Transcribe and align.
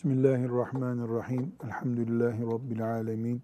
Bismillahirrahmanirrahim. 0.00 1.52
Elhamdülillahi 1.64 2.42
Rabbil 2.42 2.92
alemin. 2.92 3.42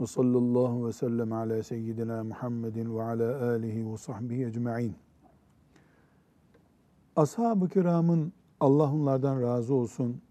Ve 0.00 0.06
sallallahu 0.06 0.86
ve 0.86 0.92
sellem 0.92 1.32
ala 1.32 1.62
seyyidina 1.62 2.24
Muhammedin 2.24 2.96
ve 2.96 3.02
ala 3.02 3.50
alihi 3.50 3.92
ve 3.92 3.96
sahbihi 3.96 4.46
ecma'in. 4.46 4.94
Ashab-ı 7.16 7.68
kiramın 7.68 8.32
Allah 8.60 8.92
onlardan 8.92 9.42
razı 9.42 9.74
olsun, 9.74 10.22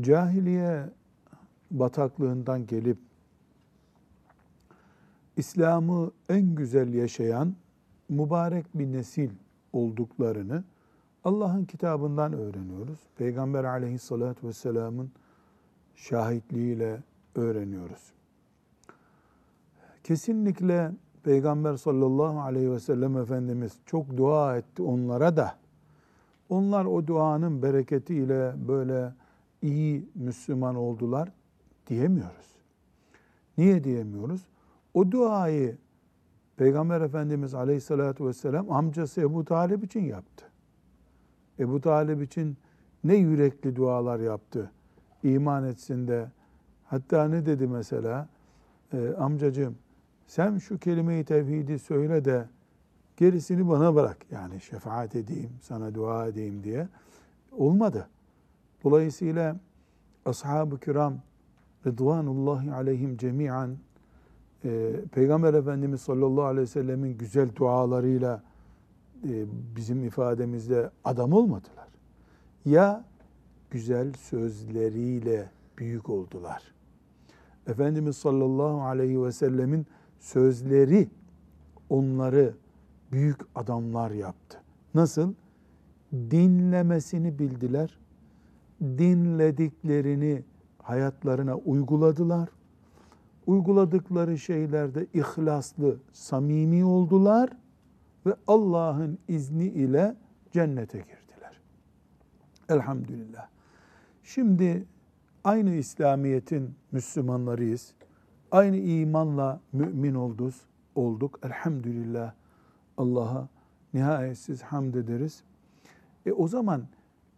cahiliye 0.00 0.90
bataklığından 1.70 2.66
gelip 2.66 2.98
İslam'ı 5.36 6.10
en 6.28 6.54
güzel 6.54 6.94
yaşayan 6.94 7.54
mübarek 8.08 8.66
bir 8.74 8.92
nesil 8.92 9.30
olduklarını 9.72 10.64
Allah'ın 11.24 11.64
kitabından 11.64 12.32
öğreniyoruz. 12.32 12.98
Peygamber 13.16 13.64
aleyhissalatü 13.64 14.46
vesselamın 14.46 15.10
şahitliğiyle 15.96 17.02
öğreniyoruz. 17.34 18.12
Kesinlikle 20.04 20.92
Peygamber 21.22 21.76
sallallahu 21.76 22.40
aleyhi 22.40 22.70
ve 22.70 22.80
sellem 22.80 23.16
Efendimiz 23.16 23.72
çok 23.86 24.16
dua 24.16 24.56
etti 24.56 24.82
onlara 24.82 25.36
da. 25.36 25.56
Onlar 26.48 26.84
o 26.84 27.06
duanın 27.06 27.62
bereketiyle 27.62 28.54
böyle 28.68 29.12
iyi 29.62 30.08
Müslüman 30.14 30.76
oldular 30.76 31.32
diyemiyoruz. 31.86 32.50
Niye 33.58 33.84
diyemiyoruz? 33.84 34.46
O 34.94 35.10
duayı 35.10 35.78
Peygamber 36.56 37.00
Efendimiz 37.00 37.54
aleyhissalatü 37.54 38.26
vesselam 38.26 38.72
amcası 38.72 39.20
Ebu 39.20 39.44
Talib 39.44 39.82
için 39.82 40.04
yaptı. 40.04 40.49
Ebu 41.60 41.80
Talib 41.80 42.20
için 42.20 42.56
ne 43.04 43.16
yürekli 43.16 43.76
dualar 43.76 44.20
yaptı. 44.20 44.70
İman 45.22 45.64
etsin 45.64 46.08
de. 46.08 46.28
Hatta 46.86 47.28
ne 47.28 47.46
dedi 47.46 47.66
mesela? 47.66 48.28
E, 48.92 49.14
amcacığım 49.18 49.76
sen 50.26 50.58
şu 50.58 50.78
kelime-i 50.78 51.24
tevhidi 51.24 51.78
söyle 51.78 52.24
de 52.24 52.48
gerisini 53.16 53.68
bana 53.68 53.94
bırak. 53.94 54.16
Yani 54.30 54.60
şefaat 54.60 55.16
edeyim, 55.16 55.50
sana 55.60 55.94
dua 55.94 56.26
edeyim 56.26 56.64
diye. 56.64 56.88
Olmadı. 57.52 58.08
Dolayısıyla 58.84 59.56
ashab-ı 60.24 60.80
kiram 60.80 61.14
Rıdvanullahi 61.86 62.72
aleyhim 62.72 63.16
cemiyan 63.16 63.76
e, 64.64 64.92
Peygamber 65.12 65.54
Efendimiz 65.54 66.00
sallallahu 66.00 66.44
aleyhi 66.44 66.62
ve 66.62 66.66
sellemin 66.66 67.18
güzel 67.18 67.56
dualarıyla 67.56 68.42
bizim 69.76 70.04
ifademizde 70.04 70.90
adam 71.04 71.32
olmadılar. 71.32 71.88
Ya 72.64 73.04
güzel 73.70 74.12
sözleriyle 74.12 75.50
büyük 75.78 76.08
oldular. 76.08 76.62
Efendimiz 77.66 78.16
sallallahu 78.16 78.82
aleyhi 78.82 79.22
ve 79.22 79.32
sellemin 79.32 79.86
sözleri 80.18 81.08
onları 81.88 82.54
büyük 83.12 83.40
adamlar 83.54 84.10
yaptı. 84.10 84.58
Nasıl? 84.94 85.34
Dinlemesini 86.12 87.38
bildiler. 87.38 87.98
Dinlediklerini 88.80 90.42
hayatlarına 90.82 91.56
uyguladılar. 91.56 92.48
Uyguladıkları 93.46 94.38
şeylerde 94.38 95.06
ihlaslı, 95.14 95.96
samimi 96.12 96.84
oldular 96.84 97.50
ve 98.26 98.34
Allah'ın 98.46 99.18
izni 99.28 99.66
ile 99.66 100.16
cennete 100.52 100.98
girdiler. 100.98 101.60
Elhamdülillah. 102.68 103.48
Şimdi 104.22 104.86
aynı 105.44 105.74
İslamiyet'in 105.74 106.74
Müslümanlarıyız. 106.92 107.94
Aynı 108.50 108.76
imanla 108.76 109.60
mümin 109.72 110.14
olduk. 110.14 110.54
olduk. 110.94 111.38
Elhamdülillah. 111.42 112.32
Allah'a 112.96 113.48
nihayetsiz 113.94 114.62
hamd 114.62 114.94
ederiz. 114.94 115.42
E 116.26 116.32
o 116.32 116.48
zaman 116.48 116.82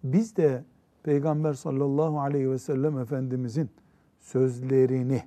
biz 0.04 0.36
de 0.36 0.64
Peygamber 1.02 1.52
sallallahu 1.52 2.20
aleyhi 2.20 2.50
ve 2.50 2.58
sellem 2.58 2.98
Efendimizin 2.98 3.70
sözlerini 4.20 5.22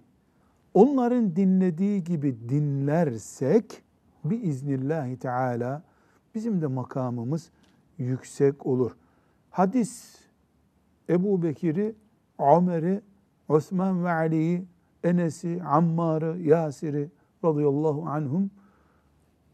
onların 0.73 1.35
dinlediği 1.35 2.03
gibi 2.03 2.49
dinlersek 2.49 3.84
biiznillahi 4.29 5.19
teala 5.19 5.83
bizim 6.35 6.61
de 6.61 6.67
makamımız 6.67 7.51
yüksek 7.97 8.65
olur. 8.65 8.91
Hadis 9.49 10.15
Ebu 11.09 11.43
Bekir'i, 11.43 11.95
Ömer'i, 12.39 13.01
Osman 13.49 14.03
ve 14.03 14.11
Ali'yi, 14.11 14.65
Enes'i, 15.03 15.63
Ammar'ı, 15.63 16.37
Yasir'i 16.41 17.11
radıyallahu 17.43 18.05
anhum 18.05 18.51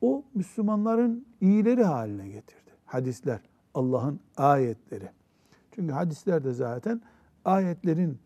o 0.01 0.23
Müslümanların 0.33 1.25
iyileri 1.41 1.83
haline 1.83 2.29
getirdi. 2.29 2.71
Hadisler, 2.85 3.39
Allah'ın 3.73 4.19
ayetleri. 4.37 5.09
Çünkü 5.71 5.93
hadisler 5.93 6.43
de 6.43 6.51
zaten 6.51 7.01
ayetlerin 7.45 8.19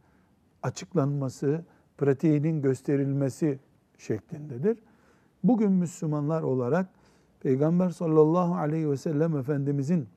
açıklanması, 0.64 1.66
pratiğinin 1.98 2.62
gösterilmesi 2.62 3.60
şeklindedir. 3.98 4.80
Bugün 5.48 5.72
Müslümanlar 5.72 6.42
olarak 6.42 6.90
Peygamber 7.40 7.90
sallallahu 7.90 8.56
aleyhi 8.56 8.90
ve 8.90 8.98
sellem 8.98 9.38
Efendimizin 9.38 10.08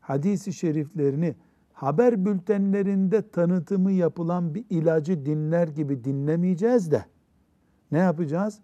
hadisi 0.00 0.52
şeriflerini 0.52 1.34
haber 1.72 2.24
bültenlerinde 2.24 3.30
tanıtımı 3.30 3.92
yapılan 3.92 4.54
bir 4.54 4.64
ilacı 4.70 5.26
dinler 5.26 5.68
gibi 5.68 6.04
dinlemeyeceğiz 6.04 6.90
de 6.90 7.04
ne 7.92 7.98
yapacağız? 7.98 8.60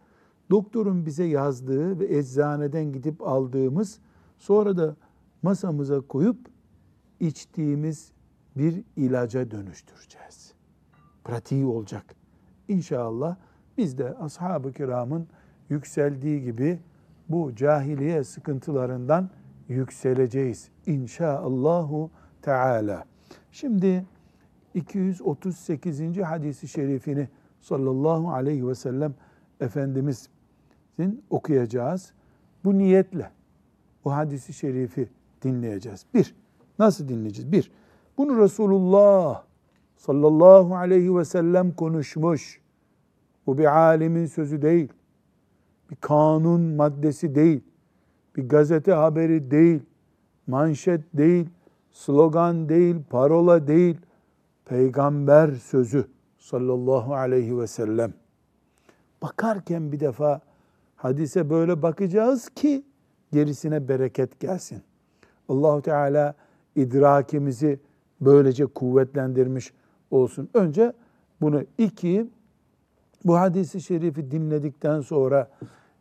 Doktorun 0.50 1.06
bize 1.06 1.24
yazdığı 1.24 1.98
ve 1.98 2.16
eczaneden 2.18 2.92
gidip 2.92 3.22
aldığımız 3.22 3.98
sonra 4.38 4.76
da 4.76 4.96
masamıza 5.42 6.00
koyup 6.00 6.38
içtiğimiz 7.20 8.12
bir 8.56 8.84
ilaca 8.96 9.50
dönüştüreceğiz. 9.50 10.52
Pratiği 11.24 11.66
olacak. 11.66 12.14
İnşallah 12.68 13.36
biz 13.78 13.98
de 13.98 14.14
ashab-ı 14.14 14.72
kiramın 14.72 15.28
yükseldiği 15.68 16.42
gibi 16.42 16.78
bu 17.28 17.54
cahiliye 17.54 18.24
sıkıntılarından 18.24 19.30
yükseleceğiz. 19.68 20.68
İnşaallahu 20.86 22.10
Teala. 22.42 23.04
Şimdi 23.50 24.04
238. 24.74 26.18
hadisi 26.18 26.68
şerifini 26.68 27.28
sallallahu 27.60 28.30
aleyhi 28.30 28.68
ve 28.68 28.74
sellem 28.74 29.14
Efendimizin 29.60 31.24
okuyacağız. 31.30 32.12
Bu 32.64 32.78
niyetle 32.78 33.30
bu 34.04 34.12
hadisi 34.12 34.52
şerifi 34.52 35.08
dinleyeceğiz. 35.42 36.06
Bir, 36.14 36.34
nasıl 36.78 37.08
dinleyeceğiz? 37.08 37.52
Bir, 37.52 37.70
bunu 38.18 38.42
Resulullah 38.42 39.42
sallallahu 39.96 40.76
aleyhi 40.76 41.16
ve 41.16 41.24
sellem 41.24 41.72
konuşmuş. 41.72 42.60
Bu 43.46 43.58
bir 43.58 43.76
alimin 43.78 44.26
sözü 44.26 44.62
değil 44.62 44.88
bir 45.90 45.96
kanun 45.96 46.60
maddesi 46.60 47.34
değil, 47.34 47.60
bir 48.36 48.48
gazete 48.48 48.92
haberi 48.92 49.50
değil, 49.50 49.80
manşet 50.46 51.00
değil, 51.14 51.48
slogan 51.92 52.68
değil, 52.68 52.96
parola 53.10 53.66
değil, 53.66 53.96
peygamber 54.64 55.50
sözü 55.50 56.04
sallallahu 56.38 57.14
aleyhi 57.14 57.58
ve 57.58 57.66
sellem. 57.66 58.14
Bakarken 59.22 59.92
bir 59.92 60.00
defa 60.00 60.40
hadise 60.96 61.50
böyle 61.50 61.82
bakacağız 61.82 62.48
ki 62.48 62.84
gerisine 63.32 63.88
bereket 63.88 64.40
gelsin. 64.40 64.82
Allahu 65.48 65.82
Teala 65.82 66.34
idrakimizi 66.76 67.80
böylece 68.20 68.66
kuvvetlendirmiş 68.66 69.72
olsun. 70.10 70.48
Önce 70.54 70.92
bunu 71.40 71.62
iki 71.78 72.30
bu 73.26 73.36
hadisi 73.38 73.80
şerifi 73.80 74.30
dinledikten 74.30 75.00
sonra 75.00 75.50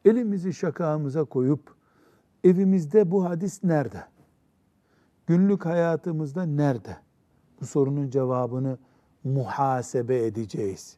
elimizi 0.05 0.53
şakağımıza 0.53 1.23
koyup 1.23 1.75
evimizde 2.43 3.11
bu 3.11 3.25
hadis 3.25 3.63
nerede? 3.63 4.03
Günlük 5.27 5.65
hayatımızda 5.65 6.43
nerede? 6.43 6.97
Bu 7.61 7.65
sorunun 7.65 8.09
cevabını 8.09 8.77
muhasebe 9.23 10.25
edeceğiz. 10.25 10.97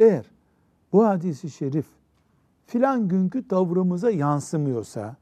Eğer 0.00 0.30
bu 0.92 1.06
hadisi 1.06 1.50
şerif 1.50 1.86
filan 2.66 3.08
günkü 3.08 3.48
tavrımıza 3.48 4.10
yansımıyorsa, 4.10 5.16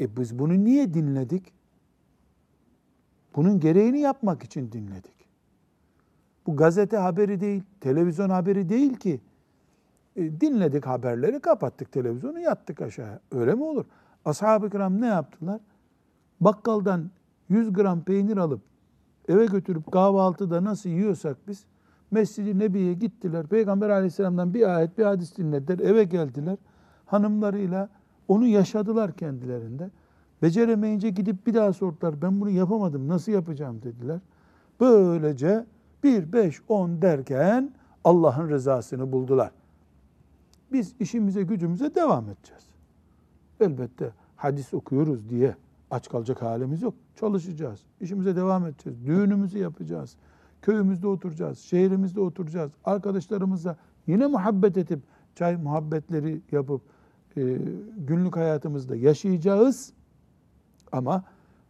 e 0.00 0.16
biz 0.16 0.38
bunu 0.38 0.64
niye 0.64 0.94
dinledik? 0.94 1.52
Bunun 3.36 3.60
gereğini 3.60 4.00
yapmak 4.00 4.42
için 4.42 4.72
dinledik. 4.72 5.28
Bu 6.46 6.56
gazete 6.56 6.96
haberi 6.96 7.40
değil, 7.40 7.62
televizyon 7.80 8.30
haberi 8.30 8.68
değil 8.68 8.94
ki 8.94 9.20
e, 10.18 10.40
dinledik 10.40 10.86
haberleri, 10.86 11.40
kapattık 11.40 11.92
televizyonu, 11.92 12.40
yattık 12.40 12.82
aşağı. 12.82 13.20
Öyle 13.32 13.54
mi 13.54 13.64
olur? 13.64 13.84
Ashab-ı 14.24 14.70
kiram 14.70 15.00
ne 15.00 15.06
yaptılar? 15.06 15.60
Bakkaldan 16.40 17.10
100 17.48 17.72
gram 17.72 18.02
peynir 18.02 18.36
alıp 18.36 18.60
eve 19.28 19.46
götürüp 19.46 19.92
kahvaltıda 19.92 20.64
nasıl 20.64 20.90
yiyorsak 20.90 21.36
biz 21.48 21.64
Mescid-i 22.10 22.58
Nebi'ye 22.58 22.94
gittiler. 22.94 23.46
Peygamber 23.46 23.90
aleyhisselamdan 23.90 24.54
bir 24.54 24.76
ayet 24.76 24.98
bir 24.98 25.04
hadis 25.04 25.36
dinlediler. 25.36 25.78
Eve 25.78 26.04
geldiler. 26.04 26.56
Hanımlarıyla 27.06 27.88
onu 28.28 28.46
yaşadılar 28.46 29.12
kendilerinde. 29.12 29.90
Beceremeyince 30.42 31.10
gidip 31.10 31.46
bir 31.46 31.54
daha 31.54 31.72
sordular. 31.72 32.22
Ben 32.22 32.40
bunu 32.40 32.50
yapamadım 32.50 33.08
nasıl 33.08 33.32
yapacağım 33.32 33.82
dediler. 33.82 34.20
Böylece 34.80 35.64
bir, 36.04 36.32
beş, 36.32 36.62
on 36.68 37.02
derken 37.02 37.72
Allah'ın 38.04 38.48
rızasını 38.48 39.12
buldular. 39.12 39.50
Biz 40.72 40.94
işimize 41.00 41.42
gücümüze 41.42 41.94
devam 41.94 42.24
edeceğiz. 42.24 42.66
Elbette 43.60 44.12
hadis 44.36 44.74
okuyoruz 44.74 45.28
diye 45.28 45.54
aç 45.90 46.08
kalacak 46.08 46.42
halimiz 46.42 46.82
yok. 46.82 46.94
Çalışacağız. 47.16 47.80
İşimize 48.00 48.36
devam 48.36 48.66
edeceğiz. 48.66 49.06
Düğünümüzü 49.06 49.58
yapacağız. 49.58 50.16
Köyümüzde 50.62 51.06
oturacağız. 51.06 51.58
Şehrimizde 51.58 52.20
oturacağız. 52.20 52.72
Arkadaşlarımızla 52.84 53.76
yine 54.06 54.26
muhabbet 54.26 54.76
edip 54.76 55.00
çay 55.34 55.56
muhabbetleri 55.56 56.40
yapıp 56.52 56.82
e, 57.36 57.58
günlük 57.96 58.36
hayatımızda 58.36 58.96
yaşayacağız. 58.96 59.92
Ama 60.92 61.24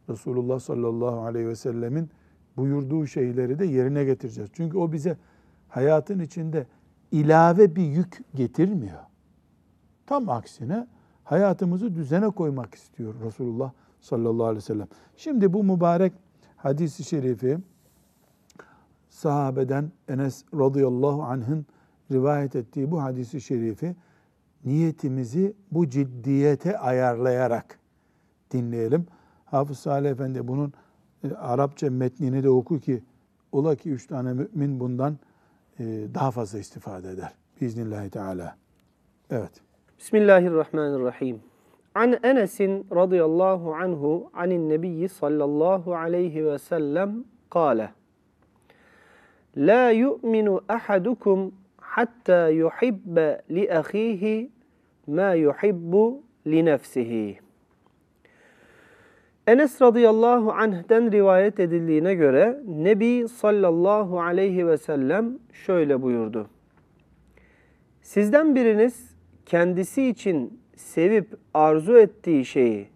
Resulullah 0.08 0.60
sallallahu 0.60 1.20
aleyhi 1.20 1.48
ve 1.48 1.56
sellemin 1.56 2.10
buyurduğu 2.56 3.06
şeyleri 3.06 3.58
de 3.58 3.66
yerine 3.66 4.04
getireceğiz. 4.04 4.50
Çünkü 4.52 4.78
o 4.78 4.92
bize 4.92 5.16
hayatın 5.68 6.18
içinde 6.18 6.66
ilave 7.12 7.76
bir 7.76 7.82
yük 7.82 8.24
getirmiyor. 8.34 9.00
Tam 10.06 10.28
aksine 10.28 10.86
hayatımızı 11.24 11.94
düzene 11.94 12.30
koymak 12.30 12.74
istiyor 12.74 13.14
Resulullah 13.24 13.72
sallallahu 14.00 14.46
aleyhi 14.46 14.56
ve 14.56 14.66
sellem. 14.66 14.88
Şimdi 15.16 15.52
bu 15.52 15.64
mübarek 15.64 16.12
hadisi 16.56 17.04
şerifi 17.04 17.58
sahabeden 19.08 19.92
Enes 20.08 20.44
radıyallahu 20.54 21.22
anh'ın 21.22 21.66
rivayet 22.12 22.56
ettiği 22.56 22.90
bu 22.90 23.02
hadisi 23.02 23.40
şerifi 23.40 23.96
niyetimizi 24.64 25.54
bu 25.72 25.88
ciddiyete 25.88 26.78
ayarlayarak 26.78 27.78
dinleyelim. 28.50 29.06
Hafız 29.44 29.78
Salih 29.78 30.10
Efendi 30.10 30.48
bunun 30.48 30.72
e, 31.24 31.34
Arapça 31.34 31.90
metnini 31.90 32.42
de 32.42 32.50
oku 32.50 32.80
ki 32.80 33.02
ola 33.52 33.76
ki 33.76 33.90
üç 33.90 34.06
tane 34.06 34.32
mümin 34.32 34.80
bundan 34.80 35.18
daha 36.14 36.30
fazla 36.30 36.58
istifade 36.58 37.10
eder. 37.10 37.32
Biiznillahü 37.60 38.10
Teala. 38.10 38.56
Evet. 39.30 39.60
Bismillahirrahmanirrahim. 39.98 41.40
An 41.94 42.16
Enes'in 42.22 42.86
radıyallahu 42.94 43.74
anhu 43.74 44.30
anin 44.34 44.68
nebiyyi 44.68 45.08
sallallahu 45.08 45.94
aleyhi 45.94 46.46
ve 46.46 46.58
sellem 46.58 47.24
kâle. 47.50 47.90
La 49.56 49.90
yu'minu 49.90 50.60
ahadukum 50.68 51.52
hatta 51.76 52.48
yuhibbe 52.48 53.42
li 53.50 53.72
ahihi 53.72 54.50
ma 55.06 55.34
yuhibbu 55.34 56.22
li 56.46 56.64
nefsihi. 56.64 57.38
Enes 59.48 59.82
radıyallahu 59.82 60.52
anh'den 60.52 61.12
rivayet 61.12 61.60
edildiğine 61.60 62.14
göre 62.14 62.62
Nebi 62.68 63.28
sallallahu 63.28 64.20
aleyhi 64.20 64.66
ve 64.66 64.78
sellem 64.78 65.38
şöyle 65.52 66.02
buyurdu. 66.02 66.46
Sizden 68.02 68.54
biriniz 68.54 69.10
kendisi 69.46 70.06
için 70.06 70.60
sevip 70.76 71.36
arzu 71.54 71.98
ettiği 71.98 72.44
şeyi 72.44 72.88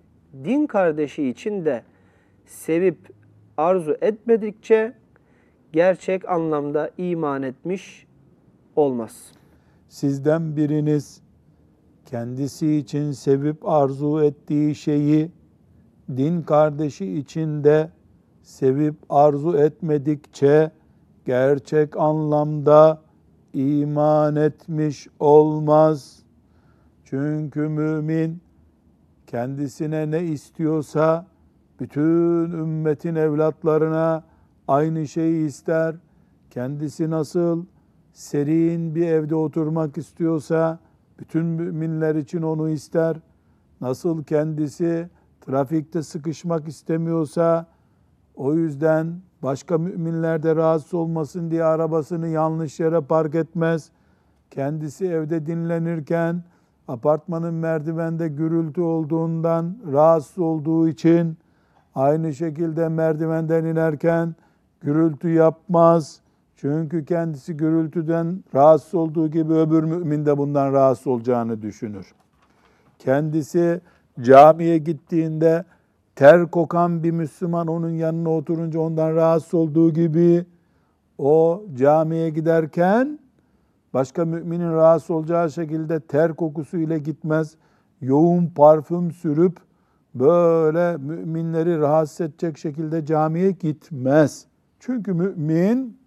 din 0.44 0.66
kardeşi 0.66 1.28
için 1.28 1.64
de 1.64 1.82
sevip 2.46 2.99
arzu 3.56 3.96
etmedikçe 4.00 4.93
gerçek 5.72 6.28
anlamda 6.28 6.90
iman 6.99 7.43
etmiş 7.43 8.06
olmaz. 8.76 9.32
Sizden 9.88 10.56
biriniz 10.56 11.22
kendisi 12.06 12.76
için 12.76 13.12
sevip 13.12 13.69
arzu 13.69 14.22
ettiği 14.22 14.75
şeyi 14.75 15.31
din 16.16 16.43
kardeşi 16.43 17.19
için 17.19 17.64
de 17.64 17.90
sevip 18.43 18.94
arzu 19.08 19.56
etmedikçe 19.56 20.70
gerçek 21.25 21.96
anlamda 21.96 23.00
iman 23.54 24.37
etmiş 24.37 25.08
olmaz. 25.20 26.22
Çünkü 27.04 27.60
mümin 27.60 28.40
kendisine 29.26 30.10
ne 30.10 30.25
istiyorsa 30.25 31.26
bütün 31.81 32.50
ümmetin 32.50 33.14
evlatlarına 33.14 34.25
aynı 34.69 35.08
şeyi 35.08 35.46
ister. 35.46 35.94
Kendisi 36.50 37.10
nasıl 37.10 37.64
serin 38.12 38.94
bir 38.94 39.06
evde 39.06 39.34
oturmak 39.34 39.99
istiyorsa 39.99 40.78
bütün 41.19 41.44
müminler 41.44 42.14
için 42.14 42.43
onu 42.43 42.70
ister. 42.70 43.16
Nasıl 43.81 44.25
kendisi 44.25 45.08
trafikte 45.47 46.03
sıkışmak 46.03 46.69
istemiyorsa 46.69 47.67
o 48.35 48.55
yüzden 48.55 49.21
başka 49.43 49.79
müminler 49.79 50.43
de 50.43 50.56
rahatsız 50.56 50.94
olmasın 50.94 51.50
diye 51.50 51.65
arabasını 51.65 52.29
yanlış 52.29 52.81
yere 52.81 53.00
park 53.00 53.35
etmez. 53.35 53.91
Kendisi 54.50 55.06
evde 55.06 55.47
dinlenirken 55.47 56.43
apartmanın 56.89 57.55
merdivende 57.55 58.29
gürültü 58.29 58.81
olduğundan 58.81 59.77
rahatsız 59.93 60.39
olduğu 60.39 60.89
için 60.89 61.39
aynı 61.95 62.35
şekilde 62.35 62.88
merdivenden 62.88 63.65
inerken 63.65 64.35
gürültü 64.81 65.29
yapmaz. 65.29 66.21
Çünkü 66.56 67.05
kendisi 67.05 67.56
gürültüden 67.56 68.45
rahatsız 68.55 68.95
olduğu 68.95 69.28
gibi 69.31 69.52
öbür 69.52 69.85
mümin 69.85 70.26
de 70.26 70.38
bundan 70.38 70.73
rahatsız 70.73 71.07
olacağını 71.07 71.62
düşünür. 71.62 72.14
Kendisi 72.99 73.81
camiye 74.21 74.78
gittiğinde 74.78 75.64
ter 76.16 76.50
kokan 76.50 77.02
bir 77.02 77.11
Müslüman 77.11 77.66
onun 77.66 77.90
yanına 77.90 78.31
oturunca 78.31 78.81
ondan 78.81 79.14
rahatsız 79.14 79.54
olduğu 79.54 79.92
gibi 79.92 80.47
o 81.19 81.64
camiye 81.75 82.31
giderken 82.31 83.19
başka 83.95 84.25
müminin 84.25 84.73
rahatsız 84.73 85.11
olacağı 85.11 85.50
şekilde 85.50 86.00
ter 86.00 86.35
kokusu 86.35 86.76
ile 86.76 86.99
gitmez. 86.99 87.54
Yoğun 88.00 88.47
parfüm 88.47 89.12
sürüp 89.12 89.59
böyle 90.14 90.97
müminleri 90.97 91.78
rahatsız 91.78 92.21
edecek 92.21 92.59
şekilde 92.59 93.07
camiye 93.07 93.50
gitmez. 93.50 94.47
Çünkü 94.81 95.12
mümin 95.12 95.99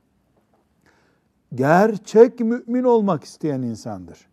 gerçek 1.56 2.40
mümin 2.40 2.84
olmak 2.84 3.24
isteyen 3.24 3.62
insandır. 3.62 4.28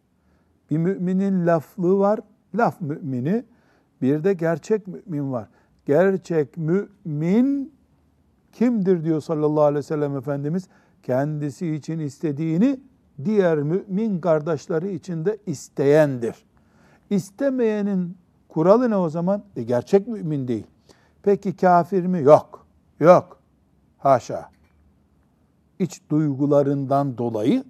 Bir 0.71 0.79
müminin 0.79 1.47
laflığı 1.47 1.99
var, 1.99 2.21
laf 2.55 2.81
mümini. 2.81 3.45
Bir 4.03 4.25
de 4.25 4.33
gerçek 4.33 4.87
mümin 4.87 5.33
var. 5.33 5.49
Gerçek 5.87 6.57
mümin 6.57 7.73
kimdir 8.53 9.05
diyor 9.05 9.21
sallallahu 9.21 9.65
aleyhi 9.65 9.79
ve 9.79 9.83
sellem 9.83 10.17
Efendimiz? 10.17 10.69
Kendisi 11.03 11.75
için 11.75 11.99
istediğini 11.99 12.81
diğer 13.25 13.59
mümin 13.59 14.21
kardeşleri 14.21 14.95
için 14.95 15.25
de 15.25 15.39
isteyendir. 15.47 16.45
İstemeyenin 17.11 18.17
kuralı 18.49 18.91
ne 18.91 18.97
o 18.97 19.09
zaman? 19.09 19.43
E 19.57 19.63
gerçek 19.63 20.09
mümin 20.09 20.49
değil. 20.49 20.67
Peki 21.23 21.57
kafir 21.57 22.07
mi? 22.07 22.23
Yok. 22.23 22.67
Yok. 23.01 23.39
Haşa. 23.99 24.51
İç 25.79 26.01
duygularından 26.11 27.19
dolayı 27.19 27.65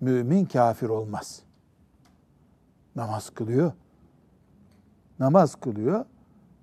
mümin 0.00 0.44
kafir 0.44 0.88
olmaz. 0.88 1.42
Namaz 2.96 3.30
kılıyor. 3.30 3.72
Namaz 5.18 5.54
kılıyor. 5.54 6.04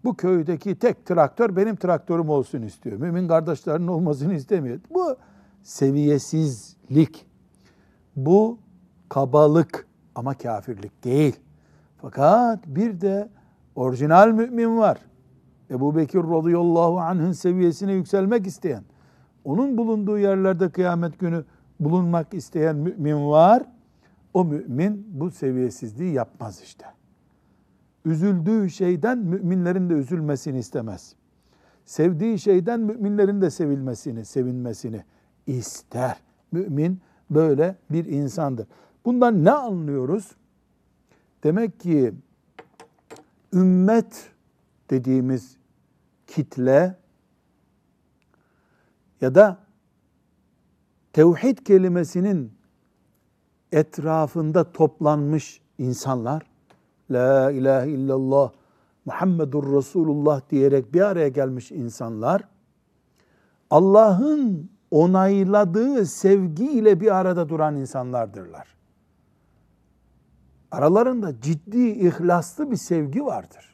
Bu 0.03 0.15
köydeki 0.15 0.75
tek 0.75 1.05
traktör 1.05 1.55
benim 1.55 1.75
traktörüm 1.75 2.29
olsun 2.29 2.61
istiyor. 2.61 2.97
Mümin 2.97 3.27
kardeşlerinin 3.27 3.87
olmasını 3.87 4.33
istemiyor. 4.33 4.79
Bu 4.93 5.15
seviyesizlik. 5.63 7.25
Bu 8.15 8.57
kabalık 9.09 9.87
ama 10.15 10.33
kafirlik 10.33 11.03
değil. 11.03 11.35
Fakat 12.01 12.67
bir 12.67 13.01
de 13.01 13.29
orijinal 13.75 14.27
mümin 14.27 14.77
var. 14.77 14.97
Ebu 15.69 15.95
Bekir 15.95 16.19
radıyallahu 16.19 16.99
anh'ın 16.99 17.31
seviyesine 17.31 17.93
yükselmek 17.93 18.47
isteyen, 18.47 18.83
onun 19.43 19.77
bulunduğu 19.77 20.17
yerlerde 20.17 20.69
kıyamet 20.69 21.19
günü 21.19 21.45
bulunmak 21.79 22.33
isteyen 22.33 22.75
mümin 22.75 23.29
var. 23.29 23.63
O 24.33 24.45
mümin 24.45 25.07
bu 25.09 25.31
seviyesizliği 25.31 26.13
yapmaz 26.13 26.61
işte. 26.63 26.85
Üzüldüğü 28.05 28.69
şeyden 28.69 29.17
müminlerin 29.17 29.89
de 29.89 29.93
üzülmesini 29.93 30.59
istemez. 30.59 31.15
Sevdiği 31.85 32.39
şeyden 32.39 32.79
müminlerin 32.79 33.41
de 33.41 33.49
sevilmesini, 33.49 34.25
sevinmesini 34.25 35.03
ister. 35.47 36.17
Mümin 36.51 37.01
böyle 37.29 37.75
bir 37.91 38.05
insandır. 38.05 38.67
Bundan 39.05 39.45
ne 39.45 39.51
anlıyoruz? 39.51 40.31
Demek 41.43 41.79
ki 41.79 42.13
ümmet 43.53 44.29
dediğimiz 44.89 45.57
kitle 46.27 46.97
ya 49.21 49.35
da 49.35 49.57
tevhid 51.13 51.57
kelimesinin 51.57 52.51
etrafında 53.71 54.71
toplanmış 54.71 55.61
insanlar 55.77 56.52
La 57.13 57.51
ilahe 57.51 57.89
illallah 57.89 58.51
Muhammedur 59.05 59.77
Resulullah 59.77 60.41
diyerek 60.49 60.93
bir 60.93 61.01
araya 61.01 61.27
gelmiş 61.27 61.71
insanlar 61.71 62.41
Allah'ın 63.69 64.69
onayladığı 64.91 66.05
sevgiyle 66.05 66.99
bir 66.99 67.15
arada 67.15 67.49
duran 67.49 67.75
insanlardırlar. 67.75 68.67
Aralarında 70.71 71.41
ciddi, 71.41 71.87
ihlaslı 71.89 72.71
bir 72.71 72.75
sevgi 72.75 73.25
vardır. 73.25 73.73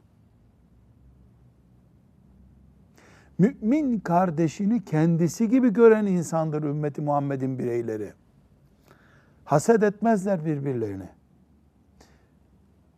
Mümin 3.38 4.00
kardeşini 4.00 4.86
kendisi 4.86 5.50
gibi 5.50 5.74
gören 5.74 6.06
insandır 6.06 6.64
ümmeti 6.64 7.02
Muhammed'in 7.02 7.60
bireyleri. 7.60 8.14
Haset 9.46 9.84
etmezler 9.84 10.46
birbirlerini. 10.46 11.10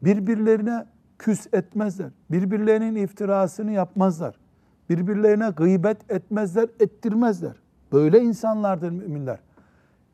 Birbirlerine 0.01 0.85
küs 1.19 1.47
etmezler. 1.53 2.09
Birbirlerinin 2.31 2.95
iftirasını 2.95 3.71
yapmazlar. 3.71 4.35
Birbirlerine 4.89 5.49
gıybet 5.49 6.11
etmezler, 6.11 6.69
ettirmezler. 6.79 7.55
Böyle 7.91 8.19
insanlardır 8.21 8.89
müminler. 8.89 9.39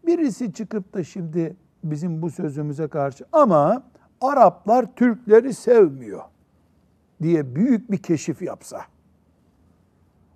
Birisi 0.06 0.54
çıkıp 0.54 0.94
da 0.94 1.04
şimdi 1.04 1.56
bizim 1.84 2.22
bu 2.22 2.30
sözümüze 2.30 2.88
karşı 2.88 3.26
ama 3.32 3.84
Araplar 4.22 4.96
Türkleri 4.96 5.54
sevmiyor 5.54 6.24
diye 7.22 7.56
büyük 7.56 7.92
bir 7.92 7.98
keşif 7.98 8.42
yapsa. 8.42 8.82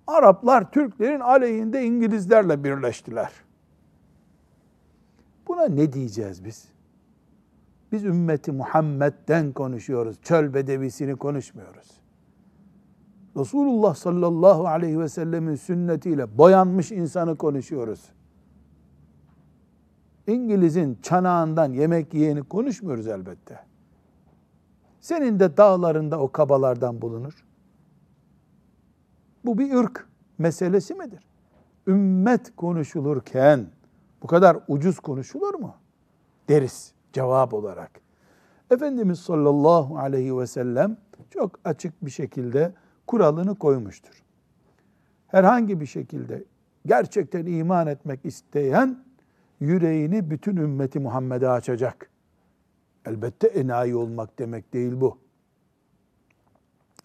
Araplar 0.06 0.70
Türklerin 0.70 1.20
aleyhinde 1.20 1.84
İngilizlerle 1.84 2.64
birleştiler. 2.64 3.32
Buna 5.48 5.64
ne 5.68 5.92
diyeceğiz 5.92 6.44
biz? 6.44 6.71
Biz 7.92 8.04
ümmeti 8.04 8.52
Muhammed'den 8.52 9.52
konuşuyoruz. 9.52 10.16
Çöl 10.22 10.54
bedevisini 10.54 11.16
konuşmuyoruz. 11.16 11.88
Resulullah 13.36 13.94
sallallahu 13.94 14.66
aleyhi 14.66 15.00
ve 15.00 15.08
sellemin 15.08 15.54
sünnetiyle 15.54 16.38
boyanmış 16.38 16.92
insanı 16.92 17.36
konuşuyoruz. 17.36 18.00
İngiliz'in 20.26 20.98
çanağından 21.02 21.72
yemek 21.72 22.14
yiyeni 22.14 22.42
konuşmuyoruz 22.42 23.06
elbette. 23.06 23.60
Senin 25.00 25.40
de 25.40 25.56
dağlarında 25.56 26.20
o 26.20 26.32
kabalardan 26.32 27.02
bulunur. 27.02 27.44
Bu 29.44 29.58
bir 29.58 29.74
ırk 29.74 30.08
meselesi 30.38 30.94
midir? 30.94 31.24
Ümmet 31.86 32.56
konuşulurken 32.56 33.66
bu 34.22 34.26
kadar 34.26 34.58
ucuz 34.68 35.00
konuşulur 35.00 35.54
mu? 35.54 35.74
Deriz 36.48 36.91
cevap 37.12 37.54
olarak. 37.54 37.90
Efendimiz 38.70 39.18
sallallahu 39.18 39.98
aleyhi 39.98 40.38
ve 40.38 40.46
sellem 40.46 40.96
çok 41.30 41.58
açık 41.64 42.04
bir 42.04 42.10
şekilde 42.10 42.72
kuralını 43.06 43.54
koymuştur. 43.54 44.22
Herhangi 45.26 45.80
bir 45.80 45.86
şekilde 45.86 46.44
gerçekten 46.86 47.46
iman 47.46 47.86
etmek 47.86 48.24
isteyen 48.24 49.04
yüreğini 49.60 50.30
bütün 50.30 50.56
ümmeti 50.56 51.00
Muhammed'e 51.00 51.48
açacak. 51.48 52.10
Elbette 53.06 53.46
enayi 53.46 53.96
olmak 53.96 54.38
demek 54.38 54.72
değil 54.72 55.00
bu. 55.00 55.18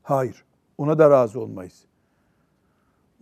Hayır, 0.04 0.46
ona 0.78 1.00
da 1.00 1.10
razı 1.10 1.40
olmayız. 1.40 1.86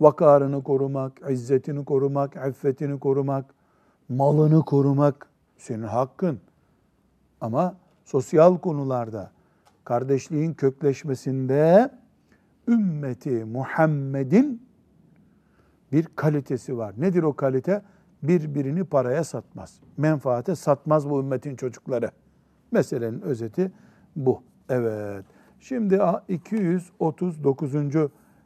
Vakarını 0.00 0.62
korumak, 0.62 1.20
izzetini 1.30 1.84
korumak, 1.84 2.36
iffetini 2.48 3.00
korumak, 3.00 3.54
malını 4.08 4.64
korumak 4.64 5.28
senin 5.56 5.82
hakkın. 5.82 6.40
Ama 7.40 7.76
sosyal 8.04 8.58
konularda, 8.58 9.30
kardeşliğin 9.84 10.54
kökleşmesinde 10.54 11.90
ümmeti 12.68 13.44
Muhammed'in 13.44 14.62
bir 15.92 16.06
kalitesi 16.16 16.78
var. 16.78 16.94
Nedir 16.98 17.22
o 17.22 17.32
kalite? 17.32 17.82
Birbirini 18.22 18.84
paraya 18.84 19.24
satmaz. 19.24 19.80
Menfaate 19.96 20.54
satmaz 20.54 21.10
bu 21.10 21.20
ümmetin 21.20 21.56
çocukları. 21.56 22.10
Meselenin 22.72 23.20
özeti 23.20 23.72
bu. 24.16 24.42
Evet. 24.68 25.24
Şimdi 25.60 26.00
239. 26.28 27.72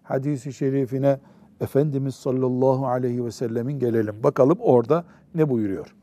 hadisi 0.02 0.52
şerifine 0.52 1.20
Efendimiz 1.60 2.14
sallallahu 2.14 2.86
aleyhi 2.86 3.24
ve 3.24 3.30
sellemin 3.30 3.78
gelelim. 3.78 4.22
Bakalım 4.22 4.58
orada 4.60 5.04
ne 5.34 5.48
buyuruyor? 5.48 5.94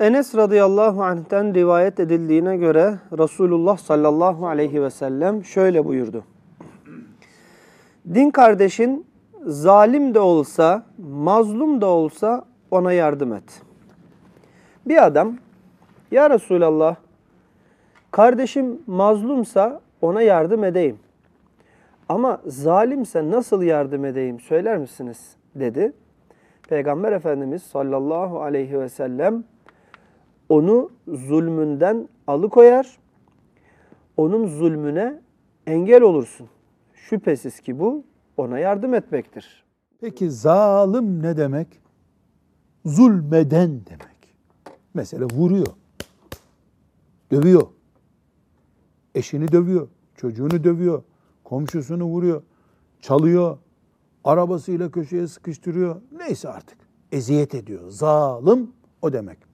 Enes 0.00 0.34
radıyallahu 0.34 1.02
anh'ten 1.02 1.54
rivayet 1.54 2.00
edildiğine 2.00 2.56
göre 2.56 2.98
Resulullah 3.18 3.76
sallallahu 3.76 4.46
aleyhi 4.46 4.82
ve 4.82 4.90
sellem 4.90 5.44
şöyle 5.44 5.84
buyurdu. 5.84 6.24
Din 8.14 8.30
kardeşin 8.30 9.06
zalim 9.46 10.14
de 10.14 10.20
olsa, 10.20 10.82
mazlum 10.98 11.80
da 11.80 11.86
olsa 11.86 12.44
ona 12.70 12.92
yardım 12.92 13.32
et. 13.32 13.62
Bir 14.86 15.06
adam, 15.06 15.36
ya 16.10 16.30
Resulallah, 16.30 16.96
kardeşim 18.10 18.82
mazlumsa 18.86 19.80
ona 20.00 20.22
yardım 20.22 20.64
edeyim. 20.64 20.98
Ama 22.08 22.40
zalimse 22.46 23.30
nasıl 23.30 23.62
yardım 23.62 24.04
edeyim 24.04 24.40
söyler 24.40 24.78
misiniz? 24.78 25.36
dedi. 25.54 25.92
Peygamber 26.68 27.12
Efendimiz 27.12 27.62
sallallahu 27.62 28.42
aleyhi 28.42 28.80
ve 28.80 28.88
sellem 28.88 29.44
onu 30.50 30.90
zulmünden 31.08 32.08
alıkoyar, 32.26 32.98
onun 34.16 34.46
zulmüne 34.46 35.20
engel 35.66 36.02
olursun. 36.02 36.48
Şüphesiz 36.94 37.60
ki 37.60 37.78
bu 37.78 38.04
ona 38.36 38.58
yardım 38.58 38.94
etmektir. 38.94 39.64
Peki 40.00 40.30
zalim 40.30 41.22
ne 41.22 41.36
demek? 41.36 41.80
Zulmeden 42.84 43.70
demek. 43.70 44.34
Mesela 44.94 45.26
vuruyor, 45.32 45.66
dövüyor, 47.30 47.66
eşini 49.14 49.52
dövüyor, 49.52 49.88
çocuğunu 50.16 50.64
dövüyor, 50.64 51.02
komşusunu 51.44 52.04
vuruyor, 52.04 52.42
çalıyor, 53.00 53.58
arabasıyla 54.24 54.90
köşeye 54.90 55.26
sıkıştırıyor. 55.26 56.00
Neyse 56.12 56.48
artık. 56.48 56.78
Eziyet 57.12 57.54
ediyor. 57.54 57.90
Zalim 57.90 58.72
o 59.02 59.12
demek. 59.12 59.49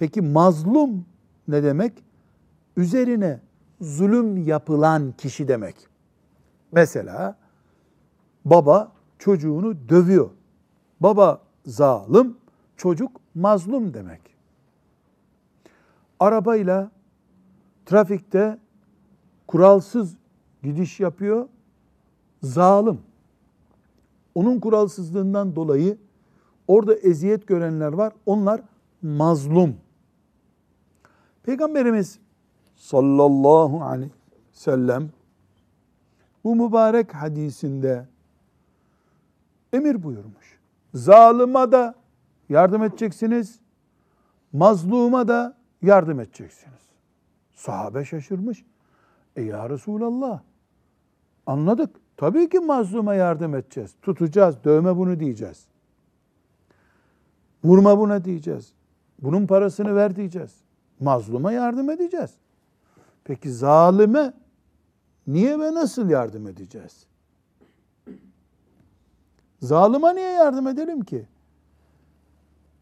Peki 0.00 0.20
mazlum 0.20 1.04
ne 1.48 1.62
demek? 1.62 1.92
Üzerine 2.76 3.40
zulüm 3.80 4.36
yapılan 4.36 5.12
kişi 5.12 5.48
demek. 5.48 5.76
Mesela 6.72 7.36
baba 8.44 8.92
çocuğunu 9.18 9.88
dövüyor. 9.88 10.30
Baba 11.00 11.42
zalim, 11.66 12.36
çocuk 12.76 13.20
mazlum 13.34 13.94
demek. 13.94 14.20
Arabayla 16.20 16.90
trafikte 17.86 18.58
kuralsız 19.46 20.16
gidiş 20.62 21.00
yapıyor, 21.00 21.48
zalim. 22.42 23.00
Onun 24.34 24.60
kuralsızlığından 24.60 25.56
dolayı 25.56 25.98
orada 26.68 26.94
eziyet 26.94 27.46
görenler 27.46 27.92
var. 27.92 28.12
Onlar 28.26 28.60
mazlum. 29.02 29.76
Peygamberimiz 31.42 32.18
sallallahu 32.76 33.82
aleyhi 33.82 34.10
ve 34.10 34.14
sellem 34.52 35.10
bu 36.44 36.56
mübarek 36.56 37.14
hadisinde 37.14 38.06
emir 39.72 40.02
buyurmuş. 40.02 40.60
Zalıma 40.94 41.72
da 41.72 41.94
yardım 42.48 42.82
edeceksiniz, 42.82 43.58
mazluma 44.52 45.28
da 45.28 45.56
yardım 45.82 46.20
edeceksiniz. 46.20 46.80
Sahabe 47.54 48.04
şaşırmış. 48.04 48.64
E 49.36 49.42
ya 49.42 49.70
Resulallah 49.70 50.40
anladık. 51.46 51.96
Tabii 52.16 52.48
ki 52.48 52.58
mazluma 52.58 53.14
yardım 53.14 53.54
edeceğiz. 53.54 53.94
Tutacağız, 54.02 54.64
dövme 54.64 54.96
bunu 54.96 55.20
diyeceğiz. 55.20 55.66
Vurma 57.64 57.98
buna 57.98 58.24
diyeceğiz. 58.24 58.72
Bunun 59.22 59.46
parasını 59.46 59.94
ver 59.94 60.16
diyeceğiz. 60.16 60.54
Mazluma 61.00 61.52
yardım 61.52 61.90
edeceğiz. 61.90 62.30
Peki 63.24 63.52
zalime 63.52 64.32
niye 65.26 65.58
ve 65.58 65.74
nasıl 65.74 66.10
yardım 66.10 66.46
edeceğiz? 66.46 67.06
Zalıma 69.60 70.12
niye 70.12 70.30
yardım 70.30 70.66
edelim 70.66 71.00
ki? 71.00 71.26